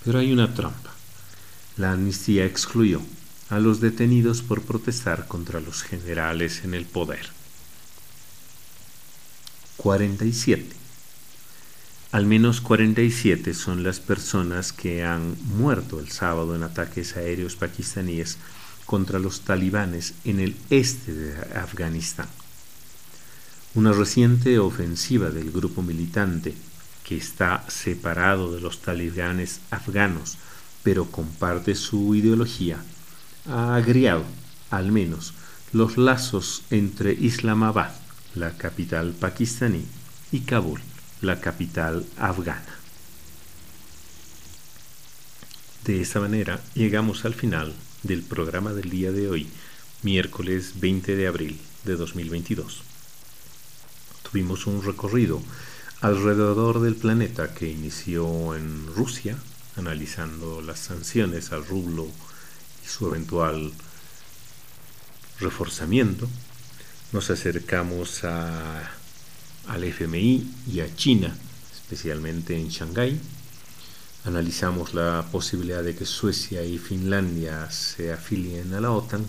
Pero 0.06 0.20
hay 0.20 0.32
una 0.32 0.54
trampa. 0.54 0.92
La 1.78 1.94
amnistía 1.94 2.46
excluyó 2.46 3.02
a 3.50 3.58
los 3.60 3.82
detenidos 3.82 4.44
por 4.44 4.62
protestar 4.62 5.28
contra 5.28 5.60
los 5.60 5.82
generales 5.82 6.64
en 6.64 6.76
el 6.76 6.86
poder. 6.86 7.28
47. 9.78 10.76
Al 12.12 12.28
menos 12.28 12.62
47 12.62 13.56
son 13.56 13.84
las 13.84 14.00
personas 14.00 14.72
que 14.72 15.04
han 15.04 15.36
muerto 15.58 16.00
el 16.00 16.10
sábado 16.10 16.56
en 16.56 16.62
ataques 16.64 17.18
aéreos 17.18 17.56
pakistaníes 17.56 18.38
contra 18.86 19.20
los 19.20 19.42
talibanes 19.42 20.14
en 20.24 20.40
el 20.40 20.56
este 20.70 21.14
de 21.14 21.58
Afganistán. 21.58 22.28
Una 23.74 23.94
reciente 23.94 24.60
ofensiva 24.60 25.30
del 25.30 25.52
grupo 25.52 25.82
militante, 25.82 26.54
que 27.04 27.18
está 27.18 27.64
separado 27.70 28.54
de 28.54 28.62
los 28.62 28.82
talibanes 28.82 29.62
afganos, 29.70 30.38
pero 30.84 31.10
comparte 31.10 31.76
su 31.76 32.16
ideología, 32.16 32.84
ha 33.48 33.76
agriado, 33.76 34.26
al 34.70 34.92
menos, 34.92 35.34
los 35.74 35.98
lazos 35.98 36.64
entre 36.70 37.14
Islamabad, 37.14 37.92
la 38.36 38.58
capital 38.58 39.14
pakistaní, 39.14 39.86
y 40.32 40.42
Kabul, 40.42 40.82
la 41.22 41.40
capital 41.40 42.06
afgana. 42.18 42.78
De 45.86 46.02
esta 46.02 46.20
manera 46.20 46.62
llegamos 46.76 47.26
al 47.26 47.34
final 47.34 47.74
del 48.04 48.24
programa 48.24 48.74
del 48.74 48.90
día 48.90 49.12
de 49.12 49.30
hoy, 49.30 49.48
miércoles 50.02 50.74
20 50.80 51.16
de 51.16 51.28
abril 51.28 51.60
de 51.86 51.96
2022. 51.96 52.82
Tuvimos 54.24 54.66
un 54.66 54.84
recorrido 54.84 55.42
alrededor 56.02 56.82
del 56.82 56.96
planeta 56.96 57.54
que 57.54 57.70
inició 57.70 58.56
en 58.56 58.88
Rusia, 58.96 59.38
analizando 59.76 60.62
las 60.62 60.80
sanciones 60.80 61.52
al 61.52 61.66
rublo 61.66 62.08
y 62.84 62.88
su 62.88 63.08
eventual 63.08 63.72
reforzamiento. 65.40 66.28
Nos 67.12 67.30
acercamos 67.30 68.24
a, 68.24 68.90
al 69.68 69.84
FMI 69.84 70.52
y 70.72 70.80
a 70.80 70.96
China, 70.96 71.36
especialmente 71.74 72.58
en 72.58 72.70
Shanghái, 72.70 73.20
Analizamos 74.24 74.94
la 74.94 75.26
posibilidad 75.32 75.84
de 75.84 75.96
que 75.96 76.06
Suecia 76.06 76.64
y 76.64 76.78
Finlandia 76.78 77.72
se 77.72 78.14
afilien 78.14 78.72
a 78.76 78.80
la 78.80 78.92
OTAN 78.92 79.26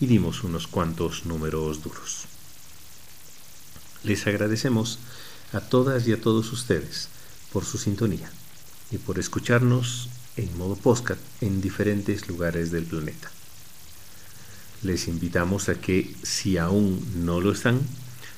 y 0.00 0.06
dimos 0.06 0.42
unos 0.42 0.66
cuantos 0.66 1.24
números 1.24 1.84
duros. 1.84 2.24
Les 4.02 4.26
agradecemos 4.26 4.98
a 5.52 5.60
todas 5.60 6.08
y 6.08 6.12
a 6.12 6.20
todos 6.20 6.52
ustedes 6.52 7.08
por 7.52 7.64
su 7.64 7.78
sintonía 7.78 8.28
y 8.90 8.98
por 8.98 9.20
escucharnos 9.20 10.08
en 10.36 10.56
modo 10.58 10.74
podcast 10.74 11.20
en 11.40 11.60
diferentes 11.60 12.26
lugares 12.26 12.72
del 12.72 12.86
planeta. 12.86 13.30
Les 14.82 15.06
invitamos 15.06 15.68
a 15.68 15.76
que, 15.76 16.16
si 16.24 16.58
aún 16.58 17.24
no 17.24 17.40
lo 17.40 17.52
están, 17.52 17.80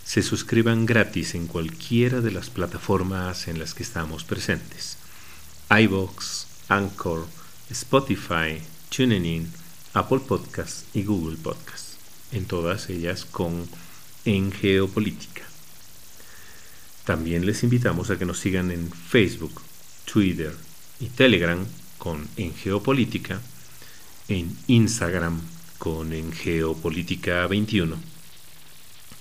se 0.04 0.22
suscriban 0.22 0.84
gratis 0.84 1.34
en 1.34 1.46
cualquiera 1.46 2.20
de 2.20 2.32
las 2.32 2.50
plataformas 2.50 3.48
en 3.48 3.58
las 3.58 3.72
que 3.72 3.82
estamos 3.82 4.24
presentes 4.24 4.99
iVoox, 5.70 6.46
Anchor, 6.68 7.26
Spotify, 7.70 8.60
TuneIn, 8.94 9.50
Apple 9.94 10.20
Podcasts 10.20 10.84
y 10.94 11.04
Google 11.04 11.36
Podcasts, 11.36 11.96
en 12.32 12.44
todas 12.44 12.90
ellas 12.90 13.24
con 13.24 13.68
En 14.24 14.52
Geopolítica. 14.52 15.42
También 17.04 17.46
les 17.46 17.62
invitamos 17.62 18.10
a 18.10 18.18
que 18.18 18.26
nos 18.26 18.38
sigan 18.38 18.70
en 18.70 18.90
Facebook, 18.90 19.62
Twitter 20.04 20.54
y 20.98 21.06
Telegram 21.06 21.64
con 21.98 22.28
En 22.36 22.54
Geopolítica, 22.54 23.40
en 24.28 24.56
Instagram 24.66 25.40
con 25.78 26.12
En 26.12 26.32
Geopolítica 26.32 27.46
21 27.46 28.10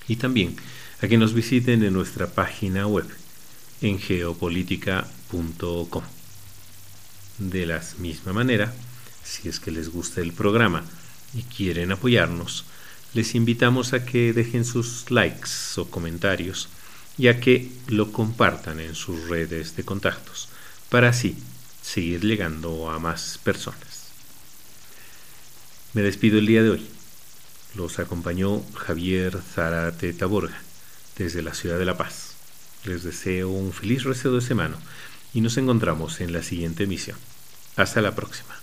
y 0.10 0.18
también 0.18 0.58
a 1.02 1.08
que 1.08 1.18
nos 1.18 1.34
visiten 1.34 1.82
en 1.84 1.94
nuestra 1.94 2.28
página 2.28 2.86
web 2.88 3.08
en 3.82 4.00
geopolítica.com. 4.00 6.19
De 7.40 7.66
la 7.66 7.82
misma 8.00 8.34
manera, 8.34 8.74
si 9.24 9.48
es 9.48 9.62
que 9.62 9.72
les 9.72 9.90
gusta 9.90 10.20
el 10.20 10.34
programa 10.34 10.84
y 11.34 11.44
quieren 11.44 11.94
apoyarnos, 11.94 12.66
les 13.14 13.34
invitamos 13.34 13.94
a 13.94 14.04
que 14.04 14.34
dejen 14.34 14.66
sus 14.66 15.10
likes 15.10 15.50
o 15.78 15.90
comentarios 15.90 16.68
y 17.18 17.30
a 17.30 17.40
que 17.40 17.72
lo 17.88 18.12
compartan 18.12 18.82
en 18.82 18.94
sus 18.94 19.30
redes 19.30 19.78
de 19.78 19.86
contactos 19.86 20.50
para 20.90 21.10
así 21.10 21.38
seguir 21.82 22.26
llegando 22.26 22.90
a 22.90 23.00
más 23.00 23.40
personas. 23.42 24.10
Me 25.94 26.02
despido 26.02 26.40
el 26.40 26.46
día 26.46 26.62
de 26.62 26.72
hoy. 26.72 26.88
Los 27.74 28.00
acompañó 28.00 28.62
Javier 28.76 29.40
Zárate 29.42 30.12
Taborga 30.12 30.62
desde 31.18 31.42
la 31.42 31.54
ciudad 31.54 31.80
de 31.80 31.86
La 31.86 31.98
Paz. 31.98 32.34
Les 32.84 33.04
deseo 33.04 33.50
un 33.50 33.72
feliz 33.72 34.04
resto 34.04 34.34
de 34.34 34.42
semana 34.42 34.76
y 35.34 35.42
nos 35.42 35.58
encontramos 35.58 36.22
en 36.22 36.34
la 36.34 36.44
siguiente 36.44 36.84
emisión. 36.84 37.18
Hasta 37.76 38.02
la 38.02 38.16
próxima. 38.16 38.59